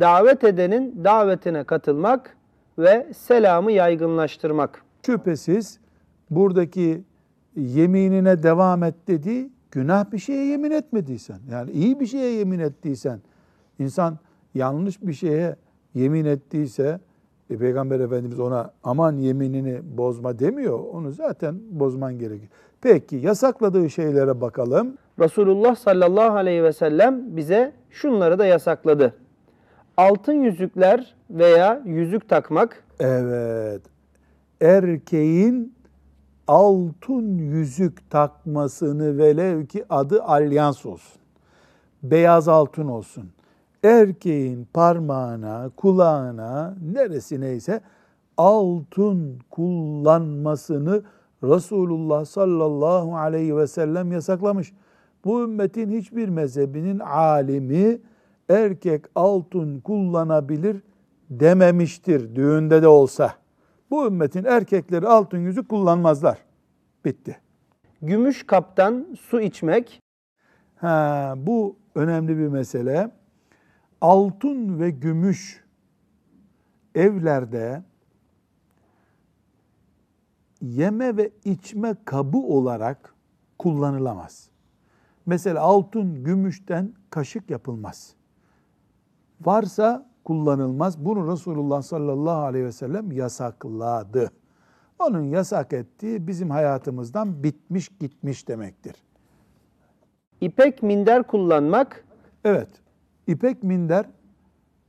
davet 0.00 0.44
edenin 0.44 1.04
davetine 1.04 1.64
katılmak 1.64 2.36
ve 2.78 3.06
selamı 3.16 3.72
yaygınlaştırmak. 3.72 4.82
Şüphesiz 5.06 5.78
buradaki 6.30 7.02
yeminine 7.56 8.42
devam 8.42 8.82
et 8.82 8.94
dediği 9.08 9.50
günah 9.70 10.12
bir 10.12 10.18
şeye 10.18 10.46
yemin 10.46 10.70
etmediysen, 10.70 11.38
yani 11.50 11.70
iyi 11.70 12.00
bir 12.00 12.06
şeye 12.06 12.32
yemin 12.32 12.58
ettiysen, 12.58 13.20
insan 13.78 14.18
yanlış 14.54 15.02
bir 15.02 15.12
şeye 15.12 15.56
yemin 15.94 16.24
ettiyse, 16.24 17.00
e, 17.50 17.56
Peygamber 17.56 18.00
Efendimiz 18.00 18.40
ona 18.40 18.70
aman 18.84 19.16
yeminini 19.16 19.80
bozma 19.98 20.38
demiyor. 20.38 20.80
Onu 20.92 21.12
zaten 21.12 21.56
bozman 21.70 22.18
gerekir. 22.18 22.48
Peki 22.80 23.16
yasakladığı 23.16 23.90
şeylere 23.90 24.40
bakalım. 24.40 24.94
Resulullah 25.18 25.76
sallallahu 25.76 26.36
aleyhi 26.36 26.62
ve 26.62 26.72
sellem 26.72 27.36
bize 27.36 27.72
şunları 27.90 28.38
da 28.38 28.46
yasakladı. 28.46 29.14
Altın 29.96 30.32
yüzükler 30.32 31.14
veya 31.30 31.82
yüzük 31.84 32.28
takmak, 32.28 32.82
Evet. 33.00 33.82
Erkeğin 34.60 35.74
altın 36.48 37.38
yüzük 37.38 38.10
takmasını 38.10 39.18
velev 39.18 39.66
ki 39.66 39.84
adı 39.90 40.22
alyans 40.22 40.86
olsun. 40.86 41.20
Beyaz 42.02 42.48
altın 42.48 42.86
olsun. 42.86 43.30
Erkeğin 43.82 44.68
parmağına, 44.74 45.70
kulağına, 45.76 46.76
neresi 46.92 47.40
neyse 47.40 47.80
altın 48.36 49.38
kullanmasını 49.50 51.02
Resulullah 51.42 52.24
sallallahu 52.24 53.16
aleyhi 53.16 53.56
ve 53.56 53.66
sellem 53.66 54.12
yasaklamış. 54.12 54.72
Bu 55.24 55.42
ümmetin 55.42 55.90
hiçbir 55.90 56.28
mezhebinin 56.28 56.98
alimi 56.98 57.98
erkek 58.48 59.04
altın 59.14 59.80
kullanabilir 59.80 60.82
dememiştir 61.30 62.36
düğünde 62.36 62.82
de 62.82 62.88
olsa. 62.88 63.32
Bu 63.90 64.06
ümmetin 64.06 64.44
erkekleri 64.44 65.06
altın 65.06 65.38
yüzük 65.38 65.68
kullanmazlar. 65.68 66.38
Bitti. 67.04 67.40
gümüş 68.02 68.46
kaptan 68.46 69.16
su 69.20 69.40
içmek, 69.40 70.02
Ha, 70.76 71.34
bu 71.36 71.76
önemli 71.94 72.38
bir 72.38 72.48
mesele. 72.48 73.10
Altın 74.00 74.80
ve 74.80 74.90
gümüş 74.90 75.64
evlerde 76.94 77.82
yeme 80.62 81.16
ve 81.16 81.30
içme 81.44 81.94
kabı 82.04 82.38
olarak 82.38 83.14
kullanılamaz. 83.58 84.48
Mesela 85.26 85.60
altın, 85.60 86.24
gümüşten 86.24 86.92
kaşık 87.10 87.50
yapılmaz. 87.50 88.14
Varsa 89.40 90.10
kullanılmaz. 90.26 91.04
Bunu 91.04 91.32
Resulullah 91.32 91.82
sallallahu 91.82 92.44
aleyhi 92.44 92.64
ve 92.64 92.72
sellem 92.72 93.12
yasakladı. 93.12 94.30
Onun 94.98 95.22
yasak 95.22 95.72
ettiği 95.72 96.26
bizim 96.26 96.50
hayatımızdan 96.50 97.42
bitmiş 97.42 97.88
gitmiş 98.00 98.48
demektir. 98.48 98.94
İpek 100.40 100.82
minder 100.82 101.22
kullanmak 101.22 102.04
Evet, 102.44 102.68
ipek 103.26 103.62
minder 103.62 104.06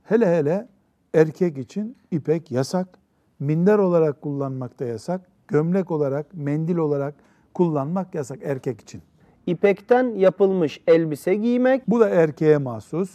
hele 0.02 0.26
hele 0.26 0.68
erkek 1.14 1.58
için 1.58 1.96
ipek 2.10 2.50
yasak. 2.50 2.98
Minder 3.38 3.78
olarak 3.78 4.22
kullanmak 4.22 4.80
da 4.80 4.84
yasak. 4.84 5.20
Gömlek 5.48 5.90
olarak, 5.90 6.26
mendil 6.34 6.76
olarak 6.76 7.14
kullanmak 7.54 8.14
yasak 8.14 8.38
erkek 8.42 8.80
için. 8.80 9.02
ipekten 9.46 10.14
yapılmış 10.14 10.80
elbise 10.86 11.34
giymek, 11.34 11.90
Bu 11.90 12.00
da 12.00 12.08
erkeğe 12.08 12.58
mahsus. 12.58 13.10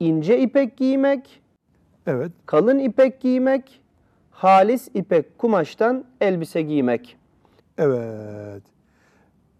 İnce 0.00 0.38
ipek 0.38 0.76
giymek, 0.76 1.42
Evet, 2.06 2.32
kalın 2.46 2.78
ipek 2.78 3.20
giymek, 3.20 3.80
halis 4.30 4.88
ipek 4.94 5.38
kumaştan 5.38 6.04
elbise 6.20 6.62
giymek. 6.62 7.16
evet. 7.78 8.62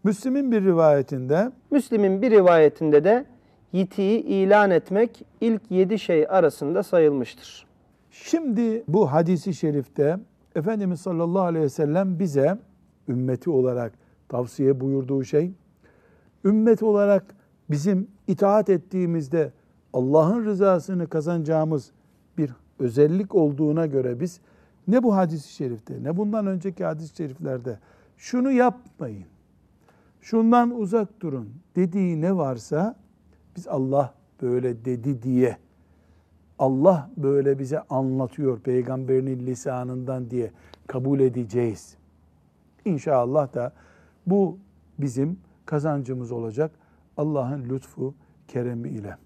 Müslim'in 0.05 0.53
bir 0.53 0.64
rivayetinde 0.64 1.51
Müslim'in 1.70 2.22
bir 2.22 2.30
rivayetinde 2.30 3.05
de 3.05 3.24
yitiği 3.72 4.20
ilan 4.22 4.70
etmek 4.70 5.22
ilk 5.41 5.70
yedi 5.70 5.99
şey 5.99 6.26
arasında 6.28 6.82
sayılmıştır. 6.82 7.66
Şimdi 8.11 8.84
bu 8.89 9.12
hadisi 9.12 9.55
şerifte 9.55 10.16
Efendimiz 10.57 11.01
sallallahu 11.01 11.43
aleyhi 11.43 11.64
ve 11.64 11.68
sellem 11.68 12.18
bize 12.18 12.59
ümmeti 13.09 13.51
olarak 13.51 13.93
tavsiye 14.28 14.80
buyurduğu 14.80 15.24
şey, 15.24 15.53
ümmet 16.45 16.82
olarak 16.82 17.24
bizim 17.70 18.09
itaat 18.26 18.68
ettiğimizde 18.70 19.53
Allah'ın 19.97 20.44
rızasını 20.44 21.07
kazanacağımız 21.07 21.90
bir 22.38 22.53
özellik 22.78 23.34
olduğuna 23.34 23.86
göre 23.86 24.20
biz 24.20 24.40
ne 24.88 25.03
bu 25.03 25.16
hadis-i 25.16 25.53
şerifte 25.53 26.03
ne 26.03 26.16
bundan 26.16 26.47
önceki 26.47 26.84
hadis-i 26.84 27.16
şeriflerde 27.16 27.78
şunu 28.16 28.53
yapmayın, 28.53 29.26
şundan 30.20 30.80
uzak 30.80 31.20
durun 31.20 31.49
dediği 31.76 32.20
ne 32.20 32.36
varsa 32.36 32.97
biz 33.57 33.68
Allah 33.68 34.14
böyle 34.42 34.84
dedi 34.84 35.22
diye 35.22 35.57
Allah 36.59 37.11
böyle 37.16 37.59
bize 37.59 37.80
anlatıyor 37.80 38.61
peygamberinin 38.61 39.47
lisanından 39.47 40.30
diye 40.30 40.51
kabul 40.86 41.20
edeceğiz. 41.20 41.97
İnşallah 42.84 43.55
da 43.55 43.72
bu 44.26 44.59
bizim 44.99 45.38
kazancımız 45.66 46.32
olacak 46.32 46.70
Allah'ın 47.16 47.64
lütfu, 47.64 48.14
keremi 48.49 48.88
ile. 48.88 49.26